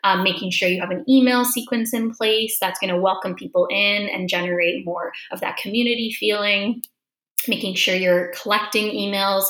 Um, 0.03 0.21
making 0.21 0.51
sure 0.51 0.67
you 0.67 0.81
have 0.81 0.91
an 0.91 1.05
email 1.10 1.45
sequence 1.45 1.93
in 1.93 2.12
place 2.12 2.57
that's 2.60 2.79
going 2.79 2.93
to 2.93 3.00
welcome 3.00 3.33
people 3.33 3.65
in 3.71 4.10
and 4.10 4.27
generate 4.27 4.86
more 4.86 5.13
of 5.31 5.39
that 5.39 5.55
community 5.55 6.12
feeling 6.12 6.81
making 7.48 7.75
sure 7.75 7.95
you're 7.95 8.31
collecting 8.41 8.91
emails 8.91 9.45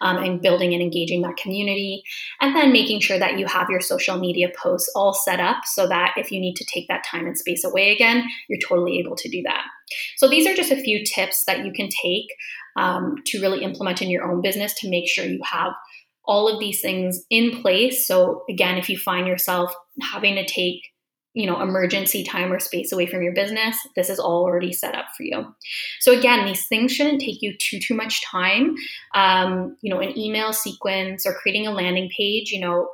um, 0.00 0.16
and 0.16 0.40
building 0.40 0.72
and 0.72 0.82
engaging 0.82 1.22
that 1.22 1.36
community 1.36 2.02
and 2.40 2.54
then 2.54 2.72
making 2.72 3.00
sure 3.00 3.18
that 3.18 3.38
you 3.38 3.46
have 3.46 3.70
your 3.70 3.80
social 3.80 4.18
media 4.18 4.48
posts 4.60 4.90
all 4.94 5.12
set 5.12 5.40
up 5.40 5.64
so 5.64 5.86
that 5.86 6.14
if 6.16 6.30
you 6.30 6.40
need 6.40 6.54
to 6.54 6.64
take 6.64 6.86
that 6.88 7.04
time 7.04 7.26
and 7.26 7.38
space 7.38 7.64
away 7.64 7.90
again 7.92 8.24
you're 8.48 8.60
totally 8.66 8.98
able 8.98 9.16
to 9.16 9.28
do 9.28 9.42
that. 9.42 9.64
So 10.16 10.28
these 10.28 10.46
are 10.46 10.54
just 10.54 10.72
a 10.72 10.82
few 10.82 11.04
tips 11.04 11.44
that 11.44 11.64
you 11.64 11.72
can 11.72 11.88
take 12.02 12.26
um, 12.76 13.16
to 13.26 13.40
really 13.40 13.62
implement 13.62 14.02
in 14.02 14.10
your 14.10 14.24
own 14.24 14.42
business 14.42 14.74
to 14.80 14.90
make 14.90 15.08
sure 15.08 15.24
you 15.24 15.40
have 15.44 15.72
all 16.24 16.48
of 16.48 16.58
these 16.58 16.80
things 16.80 17.24
in 17.30 17.62
place. 17.62 18.06
So 18.06 18.44
again 18.48 18.78
if 18.78 18.88
you 18.88 18.98
find 18.98 19.26
yourself 19.26 19.74
having 20.02 20.34
to 20.34 20.44
take 20.44 20.82
you 21.36 21.46
know 21.46 21.60
emergency 21.60 22.24
time 22.24 22.50
or 22.50 22.58
space 22.58 22.90
away 22.90 23.06
from 23.06 23.22
your 23.22 23.34
business 23.34 23.76
this 23.94 24.08
is 24.08 24.18
all 24.18 24.42
already 24.42 24.72
set 24.72 24.94
up 24.94 25.06
for 25.16 25.22
you. 25.22 25.44
So 26.00 26.18
again 26.18 26.46
these 26.46 26.66
things 26.66 26.92
shouldn't 26.92 27.20
take 27.20 27.42
you 27.42 27.54
too 27.58 27.78
too 27.78 27.94
much 27.94 28.24
time. 28.24 28.74
Um, 29.14 29.76
you 29.82 29.94
know 29.94 30.00
an 30.00 30.18
email 30.18 30.52
sequence 30.52 31.26
or 31.26 31.34
creating 31.34 31.66
a 31.66 31.72
landing 31.72 32.10
page 32.16 32.50
you 32.50 32.60
know 32.60 32.88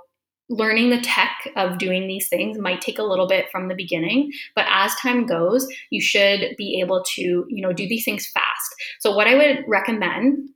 learning 0.49 0.91
the 0.91 1.01
tech 1.01 1.49
of 1.57 1.79
doing 1.79 2.07
these 2.07 2.29
things 2.29 2.59
might 2.59 2.83
take 2.83 2.99
a 2.99 3.05
little 3.05 3.29
bit 3.29 3.47
from 3.51 3.69
the 3.69 3.75
beginning 3.75 4.31
but 4.55 4.67
as 4.69 4.95
time 4.97 5.25
goes 5.25 5.67
you 5.91 6.01
should 6.03 6.55
be 6.59 6.81
able 6.83 7.03
to 7.15 7.47
you 7.49 7.63
know 7.63 7.73
do 7.73 7.89
these 7.89 8.05
things 8.05 8.27
fast. 8.27 8.75
So 9.01 9.15
what 9.15 9.29
i 9.29 9.35
would 9.35 9.65
recommend 9.69 10.49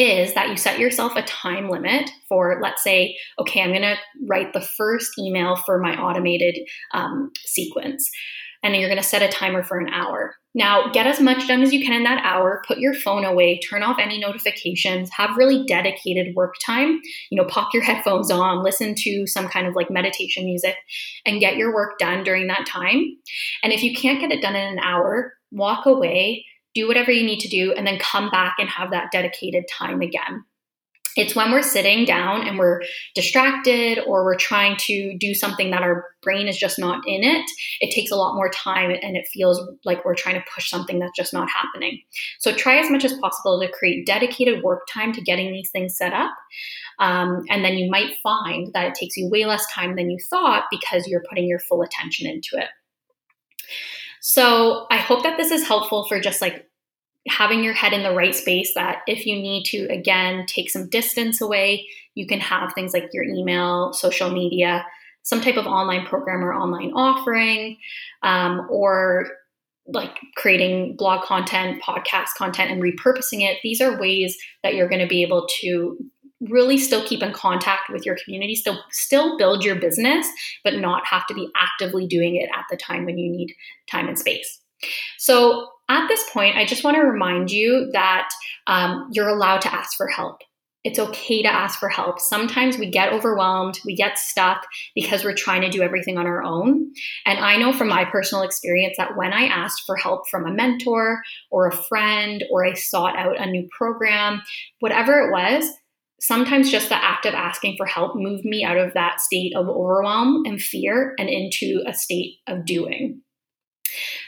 is 0.00 0.34
that 0.34 0.48
you 0.48 0.56
set 0.56 0.78
yourself 0.78 1.16
a 1.16 1.22
time 1.22 1.68
limit 1.68 2.10
for, 2.28 2.58
let's 2.62 2.82
say, 2.82 3.16
okay, 3.38 3.62
I'm 3.62 3.70
going 3.70 3.82
to 3.82 3.96
write 4.28 4.52
the 4.52 4.60
first 4.60 5.18
email 5.18 5.56
for 5.56 5.78
my 5.78 5.94
automated 6.00 6.56
um, 6.92 7.30
sequence. 7.44 8.08
And 8.62 8.74
then 8.74 8.80
you're 8.80 8.90
going 8.90 9.02
to 9.02 9.08
set 9.08 9.22
a 9.22 9.28
timer 9.28 9.62
for 9.62 9.78
an 9.78 9.88
hour. 9.88 10.34
Now, 10.54 10.90
get 10.92 11.06
as 11.06 11.20
much 11.20 11.46
done 11.46 11.62
as 11.62 11.72
you 11.72 11.84
can 11.84 11.94
in 11.94 12.02
that 12.02 12.24
hour. 12.24 12.62
Put 12.66 12.78
your 12.78 12.92
phone 12.92 13.24
away, 13.24 13.58
turn 13.60 13.82
off 13.82 13.98
any 14.00 14.18
notifications, 14.18 15.08
have 15.16 15.36
really 15.36 15.64
dedicated 15.64 16.34
work 16.34 16.54
time. 16.64 17.00
You 17.30 17.40
know, 17.40 17.48
pop 17.48 17.72
your 17.72 17.84
headphones 17.84 18.30
on, 18.30 18.64
listen 18.64 18.94
to 18.98 19.26
some 19.26 19.48
kind 19.48 19.66
of 19.66 19.76
like 19.76 19.90
meditation 19.90 20.44
music, 20.44 20.76
and 21.24 21.40
get 21.40 21.56
your 21.56 21.72
work 21.72 21.98
done 21.98 22.24
during 22.24 22.48
that 22.48 22.66
time. 22.66 23.04
And 23.62 23.72
if 23.72 23.82
you 23.82 23.94
can't 23.94 24.20
get 24.20 24.32
it 24.32 24.42
done 24.42 24.56
in 24.56 24.66
an 24.66 24.80
hour, 24.80 25.32
walk 25.52 25.86
away, 25.86 26.44
do 26.74 26.86
whatever 26.86 27.10
you 27.10 27.24
need 27.24 27.40
to 27.40 27.48
do, 27.48 27.72
and 27.72 27.86
then 27.86 27.98
come 27.98 28.30
back 28.30 28.56
and 28.58 28.68
have 28.68 28.90
that 28.90 29.10
dedicated 29.12 29.64
time 29.68 30.00
again. 30.00 30.44
It's 31.16 31.34
when 31.34 31.50
we're 31.50 31.62
sitting 31.62 32.04
down 32.04 32.46
and 32.46 32.58
we're 32.58 32.82
distracted 33.14 33.98
or 34.06 34.24
we're 34.24 34.36
trying 34.36 34.76
to 34.82 35.16
do 35.18 35.34
something 35.34 35.70
that 35.70 35.82
our 35.82 36.06
brain 36.22 36.46
is 36.46 36.56
just 36.56 36.78
not 36.78 37.02
in 37.06 37.24
it, 37.24 37.44
it 37.80 37.92
takes 37.92 38.10
a 38.10 38.16
lot 38.16 38.36
more 38.36 38.48
time 38.50 38.90
and 38.90 39.16
it 39.16 39.28
feels 39.32 39.60
like 39.84 40.04
we're 40.04 40.14
trying 40.14 40.36
to 40.36 40.44
push 40.54 40.70
something 40.70 40.98
that's 40.98 41.16
just 41.16 41.32
not 41.32 41.48
happening. 41.50 42.00
So 42.38 42.52
try 42.52 42.78
as 42.78 42.90
much 42.90 43.04
as 43.04 43.12
possible 43.14 43.60
to 43.60 43.72
create 43.72 44.06
dedicated 44.06 44.62
work 44.62 44.86
time 44.92 45.12
to 45.14 45.20
getting 45.20 45.52
these 45.52 45.70
things 45.70 45.96
set 45.96 46.12
up. 46.12 46.30
Um, 47.00 47.42
and 47.48 47.64
then 47.64 47.74
you 47.74 47.90
might 47.90 48.16
find 48.22 48.72
that 48.74 48.86
it 48.86 48.94
takes 48.94 49.16
you 49.16 49.28
way 49.28 49.46
less 49.46 49.66
time 49.72 49.96
than 49.96 50.10
you 50.10 50.18
thought 50.28 50.66
because 50.70 51.08
you're 51.08 51.24
putting 51.28 51.48
your 51.48 51.58
full 51.58 51.82
attention 51.82 52.28
into 52.28 52.50
it. 52.52 52.68
So 54.20 54.86
I 54.90 54.98
hope 54.98 55.22
that 55.22 55.36
this 55.36 55.50
is 55.50 55.66
helpful 55.66 56.06
for 56.08 56.20
just 56.20 56.40
like 56.40 56.66
having 57.28 57.62
your 57.62 57.74
head 57.74 57.92
in 57.92 58.02
the 58.02 58.14
right 58.14 58.34
space 58.34 58.72
that 58.74 58.98
if 59.06 59.26
you 59.26 59.36
need 59.36 59.64
to 59.64 59.86
again 59.90 60.46
take 60.46 60.70
some 60.70 60.88
distance 60.88 61.42
away 61.42 61.86
you 62.14 62.26
can 62.26 62.40
have 62.40 62.72
things 62.72 62.94
like 62.94 63.10
your 63.12 63.24
email 63.24 63.92
social 63.92 64.30
media 64.30 64.86
some 65.22 65.40
type 65.42 65.56
of 65.56 65.66
online 65.66 66.06
program 66.06 66.42
or 66.42 66.54
online 66.54 66.92
offering 66.92 67.76
um, 68.22 68.66
or 68.70 69.28
like 69.86 70.18
creating 70.36 70.96
blog 70.96 71.24
content 71.24 71.82
podcast 71.82 72.28
content 72.36 72.70
and 72.70 72.82
repurposing 72.82 73.42
it. 73.42 73.58
These 73.62 73.80
are 73.80 74.00
ways 74.00 74.36
that 74.62 74.74
you're 74.74 74.88
going 74.88 75.00
to 75.00 75.08
be 75.08 75.22
able 75.22 75.46
to 75.60 75.98
really 76.40 76.78
still 76.78 77.04
keep 77.06 77.22
in 77.22 77.32
contact 77.32 77.90
with 77.90 78.04
your 78.06 78.16
community 78.24 78.54
still 78.54 78.78
still 78.90 79.36
build 79.36 79.64
your 79.64 79.76
business 79.76 80.26
but 80.64 80.74
not 80.74 81.06
have 81.06 81.26
to 81.26 81.34
be 81.34 81.48
actively 81.56 82.06
doing 82.06 82.36
it 82.36 82.48
at 82.56 82.64
the 82.70 82.76
time 82.76 83.04
when 83.04 83.18
you 83.18 83.30
need 83.30 83.54
time 83.90 84.08
and 84.08 84.18
space 84.18 84.60
so 85.18 85.68
at 85.88 86.06
this 86.08 86.28
point 86.30 86.56
i 86.56 86.64
just 86.64 86.84
want 86.84 86.96
to 86.96 87.02
remind 87.02 87.50
you 87.50 87.90
that 87.92 88.28
um, 88.66 89.08
you're 89.12 89.28
allowed 89.28 89.60
to 89.60 89.74
ask 89.74 89.96
for 89.96 90.06
help 90.06 90.42
it's 90.82 90.98
okay 90.98 91.42
to 91.42 91.48
ask 91.48 91.78
for 91.78 91.90
help. 91.90 92.20
Sometimes 92.20 92.78
we 92.78 92.90
get 92.90 93.12
overwhelmed, 93.12 93.78
we 93.84 93.94
get 93.94 94.18
stuck 94.18 94.66
because 94.94 95.24
we're 95.24 95.34
trying 95.34 95.60
to 95.60 95.68
do 95.68 95.82
everything 95.82 96.16
on 96.16 96.26
our 96.26 96.42
own. 96.42 96.92
And 97.26 97.38
I 97.38 97.56
know 97.56 97.72
from 97.72 97.88
my 97.88 98.06
personal 98.06 98.44
experience 98.44 98.96
that 98.96 99.16
when 99.16 99.32
I 99.32 99.44
asked 99.44 99.82
for 99.84 99.96
help 99.96 100.28
from 100.30 100.46
a 100.46 100.52
mentor 100.52 101.20
or 101.50 101.66
a 101.66 101.76
friend, 101.76 102.44
or 102.50 102.64
I 102.64 102.72
sought 102.72 103.16
out 103.16 103.38
a 103.38 103.50
new 103.50 103.68
program, 103.76 104.40
whatever 104.78 105.20
it 105.20 105.30
was, 105.30 105.70
sometimes 106.20 106.70
just 106.70 106.88
the 106.88 107.02
act 107.02 107.26
of 107.26 107.34
asking 107.34 107.76
for 107.76 107.86
help 107.86 108.14
moved 108.14 108.44
me 108.44 108.62
out 108.62 108.76
of 108.76 108.94
that 108.94 109.20
state 109.20 109.54
of 109.56 109.68
overwhelm 109.68 110.42
and 110.46 110.60
fear 110.60 111.14
and 111.18 111.28
into 111.28 111.82
a 111.86 111.94
state 111.94 112.36
of 112.46 112.64
doing. 112.64 113.22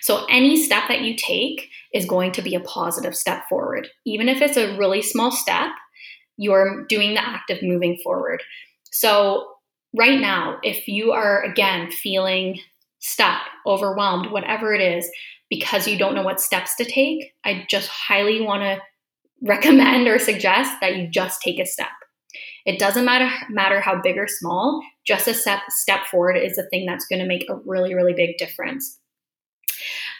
So, 0.01 0.25
any 0.29 0.61
step 0.61 0.89
that 0.89 1.03
you 1.03 1.15
take 1.17 1.69
is 1.95 2.05
going 2.05 2.33
to 2.33 2.43
be 2.43 2.57
a 2.57 2.61
positive 2.61 3.15
step 3.15 3.45
forward. 3.49 3.89
Even 4.05 4.29
if 4.29 4.43
it's 4.43 4.57
a 4.57 4.77
really 4.77 5.03
small 5.03 5.31
step, 5.31 5.71
you're 6.37 6.85
doing 6.89 7.15
the 7.15 7.25
act 7.25 7.51
of 7.51 7.63
moving 7.63 7.99
forward. 8.03 8.43
So, 8.91 9.47
right 9.97 10.19
now, 10.19 10.59
if 10.65 10.89
you 10.89 11.13
are 11.13 11.43
again 11.43 11.93
feeling 11.93 12.59
stuck, 12.99 13.43
overwhelmed, 13.67 14.33
whatever 14.33 14.75
it 14.75 14.81
is, 14.81 15.09
because 15.49 15.87
you 15.87 15.99
don't 15.99 16.15
know 16.15 16.23
what 16.23 16.41
steps 16.41 16.75
to 16.77 16.85
take, 16.85 17.33
I 17.45 17.67
just 17.69 17.89
highly 17.89 18.41
want 18.41 18.63
to 18.63 18.81
recommend 19.43 20.07
or 20.09 20.19
suggest 20.19 20.73
that 20.81 20.97
you 20.97 21.09
just 21.09 21.41
take 21.43 21.59
a 21.59 21.67
step. 21.67 21.89
It 22.65 22.79
doesn't 22.79 23.05
matter 23.05 23.29
matter 23.51 23.81
how 23.81 24.01
big 24.01 24.17
or 24.17 24.29
small, 24.29 24.81
just 25.05 25.27
a 25.27 25.35
step 25.35 25.61
step 25.69 26.07
forward 26.11 26.37
is 26.37 26.55
the 26.55 26.69
thing 26.71 26.87
that's 26.87 27.07
going 27.07 27.19
to 27.19 27.27
make 27.27 27.49
a 27.51 27.57
really 27.67 27.95
really 27.95 28.15
big 28.15 28.37
difference. 28.39 28.99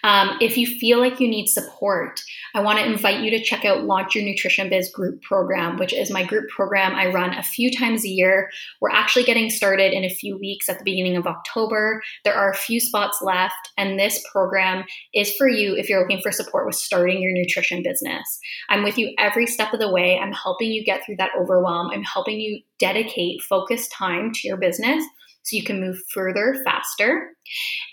Um, 0.05 0.37
if 0.41 0.57
you 0.57 0.67
feel 0.67 0.99
like 0.99 1.21
you 1.21 1.29
need 1.29 1.47
support, 1.47 2.21
I 2.55 2.61
want 2.61 2.79
to 2.79 2.85
invite 2.85 3.21
you 3.21 3.31
to 3.31 3.43
check 3.43 3.65
out 3.65 3.85
Launch 3.85 4.15
Your 4.15 4.25
Nutrition 4.25 4.69
Biz 4.69 4.91
group 4.91 5.23
program, 5.23 5.79
which 5.79 5.93
is 5.93 6.11
my 6.11 6.25
group 6.25 6.49
program 6.51 6.95
I 6.95 7.07
run 7.07 7.35
a 7.35 7.43
few 7.43 7.71
times 7.71 8.05
a 8.05 8.09
year. 8.09 8.51
We're 8.81 8.91
actually 8.91 9.25
getting 9.25 9.49
started 9.49 9.93
in 9.93 10.05
a 10.05 10.11
few 10.11 10.39
weeks 10.39 10.69
at 10.69 10.79
the 10.79 10.85
beginning 10.85 11.17
of 11.17 11.27
October. 11.27 12.03
There 12.25 12.35
are 12.35 12.51
a 12.51 12.57
few 12.57 12.81
spots 12.81 13.19
left, 13.23 13.71
and 13.77 13.99
this 13.99 14.23
program 14.33 14.85
is 15.15 15.33
for 15.37 15.49
you 15.49 15.77
if 15.77 15.89
you're 15.89 16.01
looking 16.01 16.21
for 16.21 16.33
support 16.33 16.67
with 16.67 16.75
starting 16.75 17.23
your 17.23 17.33
nutrition 17.33 17.83
business. 17.83 18.41
I'm 18.69 18.83
with 18.83 18.99
you 18.99 19.15
every 19.19 19.47
step 19.47 19.73
of 19.73 19.81
the 19.81 19.93
way. 19.93 20.19
I'm 20.19 20.33
helping 20.33 20.73
you 20.73 20.85
get 20.85 21.05
through 21.05 21.17
that 21.17 21.31
overwhelm. 21.39 21.91
I'm 21.91 22.03
helping 22.03 22.41
you 22.41 22.61
dedicate 22.79 23.43
focused 23.43 23.93
time 23.93 24.33
to 24.33 24.49
your 24.49 24.57
business 24.57 25.05
so 25.43 25.57
you 25.57 25.65
can 25.65 25.81
move 25.81 25.99
further 26.13 26.61
faster. 26.65 27.31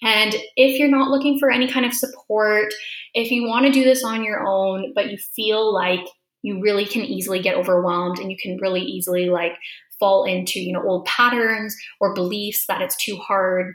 And 0.04 0.36
if 0.56 0.80
you're 0.80 0.90
not 0.90 1.10
looking 1.10 1.40
for 1.40 1.52
any 1.52 1.68
kind 1.68 1.86
of 1.86 1.94
support, 1.94 2.74
if 3.14 3.32
you 3.32 3.48
want 3.48 3.66
to 3.66 3.72
do 3.72 3.84
this 3.84 4.04
on 4.04 4.24
your 4.24 4.48
own, 4.48 4.94
but 4.94 5.12
you 5.12 5.18
feel 5.36 5.74
like 5.74 6.06
you 6.42 6.62
really 6.62 6.86
can 6.86 7.02
easily 7.02 7.42
get 7.42 7.56
overwhelmed 7.56 8.20
and 8.20 8.32
you 8.32 8.38
can 8.42 8.58
really 8.62 8.82
easily 8.82 9.30
like 9.30 9.54
fall 10.00 10.24
into, 10.24 10.60
you 10.60 10.72
know, 10.72 10.84
old 10.84 11.06
patterns 11.06 11.76
or 12.00 12.14
beliefs 12.14 12.66
that 12.68 12.82
it's 12.82 12.96
too 12.96 13.18
hard 13.18 13.74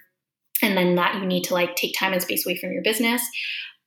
and 0.62 0.76
then 0.76 0.94
that 0.94 1.16
you 1.16 1.26
need 1.26 1.44
to 1.44 1.54
like 1.54 1.76
take 1.76 1.94
time 1.98 2.12
and 2.12 2.22
space 2.22 2.46
away 2.46 2.56
from 2.56 2.72
your 2.72 2.82
business, 2.82 3.22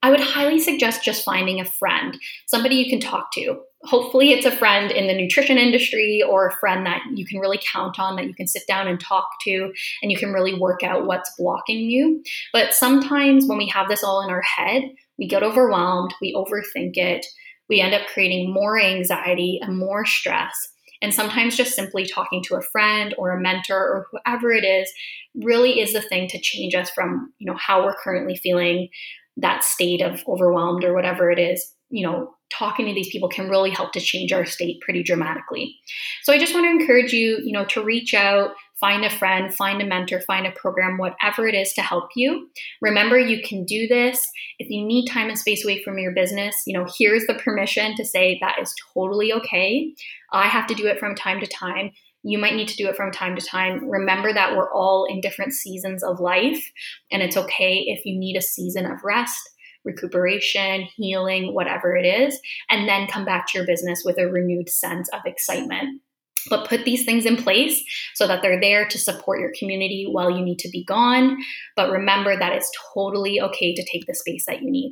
I 0.04 0.12
would 0.12 0.20
highly 0.20 0.60
suggest 0.60 1.04
just 1.04 1.24
finding 1.24 1.60
a 1.60 1.66
friend, 1.66 2.18
somebody 2.46 2.76
you 2.76 2.90
can 2.90 3.00
talk 3.00 3.32
to. 3.34 3.60
Hopefully, 3.84 4.32
it's 4.32 4.46
a 4.46 4.52
friend 4.52 4.92
in 4.92 5.08
the 5.08 5.14
nutrition 5.14 5.58
industry 5.58 6.22
or 6.22 6.48
a 6.48 6.56
friend 6.58 6.86
that 6.86 7.02
you 7.16 7.26
can 7.26 7.40
really 7.40 7.60
count 7.72 8.00
on, 8.00 8.16
that 8.16 8.28
you 8.28 8.34
can 8.34 8.48
sit 8.48 8.64
down 8.68 8.88
and 8.88 9.00
talk 9.00 9.28
to, 9.44 9.72
and 10.02 10.12
you 10.12 10.18
can 10.18 10.34
really 10.34 10.54
work 10.54 10.84
out 10.84 11.06
what's 11.06 11.34
blocking 11.38 11.90
you. 11.90 12.22
But 12.54 12.74
sometimes 12.74 13.48
when 13.48 13.58
we 13.58 13.68
have 13.70 13.88
this 13.88 14.04
all 14.04 14.22
in 14.22 14.30
our 14.30 14.42
head, 14.42 14.84
we 15.18 15.28
get 15.28 15.44
overwhelmed, 15.44 16.14
we 16.22 16.34
overthink 16.34 16.96
it, 16.96 17.26
we 17.70 17.82
end 17.82 17.94
up 17.94 18.08
creating 18.08 18.54
more 18.54 18.80
anxiety 18.80 19.60
and 19.62 19.78
more 19.78 20.06
stress. 20.06 20.56
And 21.02 21.14
sometimes 21.14 21.56
just 21.56 21.76
simply 21.76 22.06
talking 22.06 22.44
to 22.46 22.56
a 22.56 22.62
friend 22.62 23.14
or 23.18 23.32
a 23.32 23.40
mentor 23.40 23.78
or 23.78 24.08
whoever 24.12 24.52
it 24.52 24.64
is 24.64 24.92
really 25.36 25.80
is 25.80 25.94
the 25.94 26.02
thing 26.02 26.28
to 26.30 26.40
change 26.40 26.74
us 26.74 26.90
from, 26.90 27.34
you 27.38 27.46
know, 27.46 27.58
how 27.58 27.84
we're 27.84 27.96
currently 27.96 28.36
feeling 28.36 28.90
that 29.38 29.64
state 29.64 30.02
of 30.02 30.24
overwhelmed 30.28 30.84
or 30.84 30.94
whatever 30.94 31.32
it 31.32 31.40
is, 31.40 31.74
you 31.90 32.06
know, 32.06 32.34
talking 32.50 32.86
to 32.86 32.94
these 32.94 33.10
people 33.10 33.30
can 33.30 33.50
really 33.50 33.70
help 33.70 33.92
to 33.92 34.00
change 34.00 34.32
our 34.32 34.46
state 34.46 34.80
pretty 34.82 35.04
dramatically. 35.04 35.76
So 36.24 36.34
I 36.34 36.38
just 36.38 36.54
want 36.54 36.66
to 36.66 36.70
encourage 36.70 37.14
you, 37.14 37.40
you 37.44 37.52
know, 37.52 37.66
to 37.66 37.84
reach 37.84 38.14
out, 38.14 38.52
find 38.80 39.04
a 39.04 39.10
friend, 39.10 39.54
find 39.54 39.82
a 39.82 39.86
mentor, 39.86 40.22
find 40.22 40.48
a 40.48 40.52
program, 40.52 40.98
whatever 40.98 41.48
it 41.48 41.56
is 41.56 41.74
to 41.74 41.82
help 41.82 42.10
you. 42.16 42.50
Remember, 42.82 43.20
you 43.20 43.42
can 43.42 43.66
do 43.66 43.88
this. 43.88 44.26
If 44.60 44.70
you 44.70 44.86
need 44.86 45.08
time 45.08 45.30
and 45.30 45.38
space 45.38 45.66
away 45.66 45.84
from 45.84 46.00
your 46.00 46.14
business, 46.14 46.56
you 46.66 46.78
know, 46.78 46.86
here's 46.98 47.26
the 47.28 47.36
permission 47.36 47.96
to 47.96 48.06
say 48.06 48.38
that 48.42 48.60
is 48.62 48.74
totally 48.94 49.34
okay. 49.34 49.94
I 50.32 50.48
have 50.48 50.68
to 50.68 50.76
do 50.76 50.88
it 50.88 51.00
from 51.00 51.16
time 51.16 51.40
to 51.42 51.48
time. 51.48 51.92
You 52.28 52.38
might 52.38 52.56
need 52.56 52.68
to 52.68 52.76
do 52.76 52.90
it 52.90 52.98
from 52.98 53.12
time 53.12 53.38
to 53.38 53.46
time. 53.46 53.90
Remember 53.90 54.34
that 54.34 54.58
we're 54.58 54.74
all 54.74 55.06
in 55.06 55.22
different 55.22 55.54
seasons 55.54 56.04
of 56.04 56.20
life, 56.20 56.72
and 57.10 57.22
it's 57.22 57.38
okay 57.38 57.86
if 57.88 58.06
you 58.06 58.20
need 58.20 58.36
a 58.36 58.42
season 58.42 58.86
of 58.86 59.04
rest 59.04 59.50
recuperation, 59.86 60.82
healing, 60.98 61.54
whatever 61.54 61.96
it 61.96 62.06
is, 62.06 62.38
and 62.70 62.90
then 62.90 63.08
come 63.08 63.24
back 63.24 63.48
to 63.48 63.58
your 63.58 63.66
business 63.66 64.04
with 64.04 64.18
a 64.20 64.28
renewed 64.28 64.68
sense 64.68 65.08
of 65.14 65.22
excitement. 65.26 66.02
But 66.50 66.68
put 66.68 66.84
these 66.84 67.06
things 67.06 67.26
in 67.26 67.38
place 67.38 67.82
so 68.14 68.28
that 68.28 68.42
they're 68.42 68.60
there 68.60 68.86
to 68.86 68.98
support 68.98 69.40
your 69.40 69.54
community 69.58 70.06
while 70.12 70.30
you 70.30 70.44
need 70.44 70.60
to 70.60 70.70
be 70.70 70.84
gone. 70.84 71.38
But 71.78 71.92
remember 71.92 72.38
that 72.38 72.52
it's 72.52 72.72
totally 72.94 73.40
okay 73.40 73.74
to 73.74 73.86
take 73.90 74.06
the 74.06 74.14
space 74.14 74.46
that 74.48 74.62
you 74.62 74.70
need. 74.70 74.92